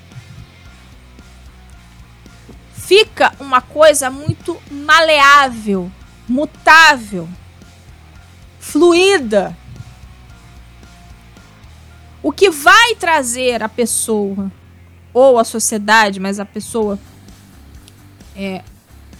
Fica 2.73 3.33
uma 3.39 3.61
coisa 3.61 4.09
muito 4.09 4.59
maleável, 4.71 5.91
mutável, 6.27 7.29
fluida. 8.59 9.55
O 12.21 12.31
que 12.31 12.49
vai 12.49 12.95
trazer 12.95 13.63
a 13.63 13.69
pessoa 13.69 14.51
ou 15.13 15.39
a 15.39 15.43
sociedade, 15.43 16.19
mas 16.19 16.39
a 16.39 16.45
pessoa 16.45 16.99
é, 18.35 18.61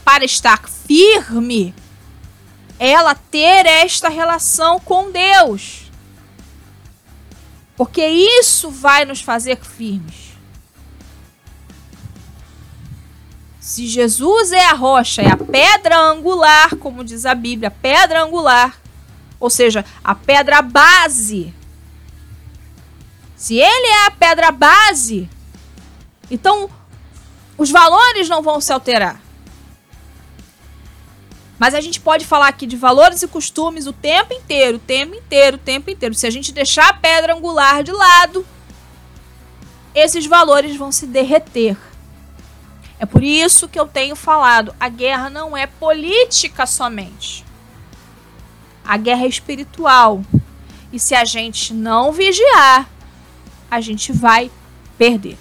para 0.03 0.25
estar 0.25 0.67
firme, 0.67 1.73
ela 2.77 3.15
ter 3.15 3.65
esta 3.65 4.09
relação 4.09 4.79
com 4.79 5.11
Deus. 5.11 5.91
Porque 7.75 8.05
isso 8.05 8.69
vai 8.69 9.05
nos 9.05 9.21
fazer 9.21 9.57
firmes. 9.57 10.29
Se 13.59 13.87
Jesus 13.87 14.51
é 14.51 14.65
a 14.65 14.73
rocha, 14.73 15.21
é 15.21 15.29
a 15.29 15.37
pedra 15.37 15.97
angular, 15.97 16.75
como 16.75 17.03
diz 17.03 17.25
a 17.25 17.35
Bíblia, 17.35 17.69
pedra 17.69 18.23
angular, 18.23 18.77
ou 19.39 19.49
seja, 19.49 19.85
a 20.03 20.15
pedra 20.15 20.61
base 20.61 21.53
se 23.39 23.55
ele 23.55 23.87
é 23.87 24.05
a 24.07 24.11
pedra 24.11 24.51
base, 24.51 25.29
então 26.29 26.69
os 27.57 27.71
valores 27.71 28.27
não 28.27 28.43
vão 28.43 28.59
se 28.59 28.73
alterar. 28.73 29.21
Mas 31.57 31.73
a 31.73 31.79
gente 31.79 32.01
pode 32.01 32.25
falar 32.25 32.49
aqui 32.49 32.67
de 32.67 32.75
valores 32.75 33.21
e 33.21 33.29
costumes 33.29 33.87
o 33.87 33.93
tempo 33.93 34.33
inteiro, 34.33 34.75
o 34.75 34.81
tempo 34.81 35.15
inteiro, 35.15 35.55
o 35.55 35.59
tempo 35.59 35.89
inteiro. 35.89 36.13
Se 36.15 36.27
a 36.27 36.29
gente 36.29 36.51
deixar 36.51 36.89
a 36.89 36.93
pedra 36.93 37.33
angular 37.33 37.81
de 37.81 37.93
lado, 37.93 38.45
esses 39.95 40.25
valores 40.25 40.75
vão 40.75 40.91
se 40.91 41.07
derreter. 41.07 41.77
É 42.99 43.05
por 43.05 43.23
isso 43.23 43.69
que 43.69 43.79
eu 43.79 43.87
tenho 43.87 44.17
falado, 44.17 44.75
a 44.77 44.89
guerra 44.89 45.29
não 45.29 45.55
é 45.55 45.65
política 45.65 46.65
somente. 46.65 47.45
A 48.83 48.97
guerra 48.97 49.23
é 49.23 49.29
espiritual. 49.29 50.25
E 50.91 50.99
se 50.99 51.15
a 51.15 51.23
gente 51.23 51.73
não 51.73 52.11
vigiar, 52.11 52.98
a 53.69 53.81
gente 53.81 54.11
vai 54.11 54.49
perder. 54.97 55.37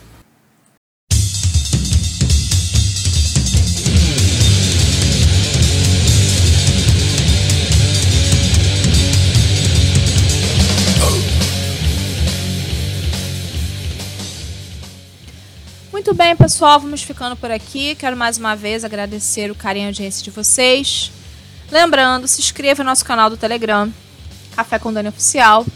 Muito 16.08 16.14
bem, 16.14 16.34
pessoal, 16.36 16.80
vamos 16.80 17.02
ficando 17.02 17.36
por 17.36 17.50
aqui. 17.50 17.94
Quero 17.94 18.16
mais 18.16 18.38
uma 18.38 18.54
vez 18.54 18.84
agradecer 18.84 19.50
o 19.50 19.54
carinho 19.54 19.84
e 19.84 19.88
audiência 19.88 20.22
de 20.22 20.30
vocês. 20.30 21.10
Lembrando, 21.70 22.26
se 22.26 22.40
inscreva 22.40 22.82
no 22.82 22.88
nosso 22.88 23.04
canal 23.04 23.28
do 23.28 23.36
Telegram, 23.36 23.92
Café 24.56 24.78
com 24.78 24.92
Dani 24.92 25.08
Oficial. 25.08 25.66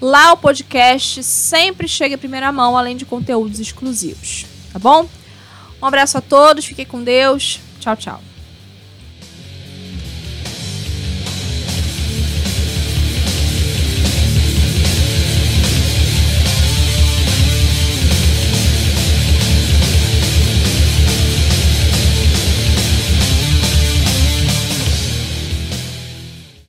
Lá 0.00 0.32
o 0.32 0.36
podcast 0.36 1.22
sempre 1.22 1.88
chega 1.88 2.14
em 2.14 2.18
primeira 2.18 2.52
mão, 2.52 2.76
além 2.76 2.96
de 2.96 3.06
conteúdos 3.06 3.58
exclusivos. 3.60 4.44
Tá 4.72 4.78
bom? 4.78 5.08
Um 5.80 5.86
abraço 5.86 6.18
a 6.18 6.20
todos, 6.20 6.64
fiquem 6.64 6.84
com 6.84 7.02
Deus. 7.02 7.60
Tchau, 7.80 7.96
tchau. 7.96 8.35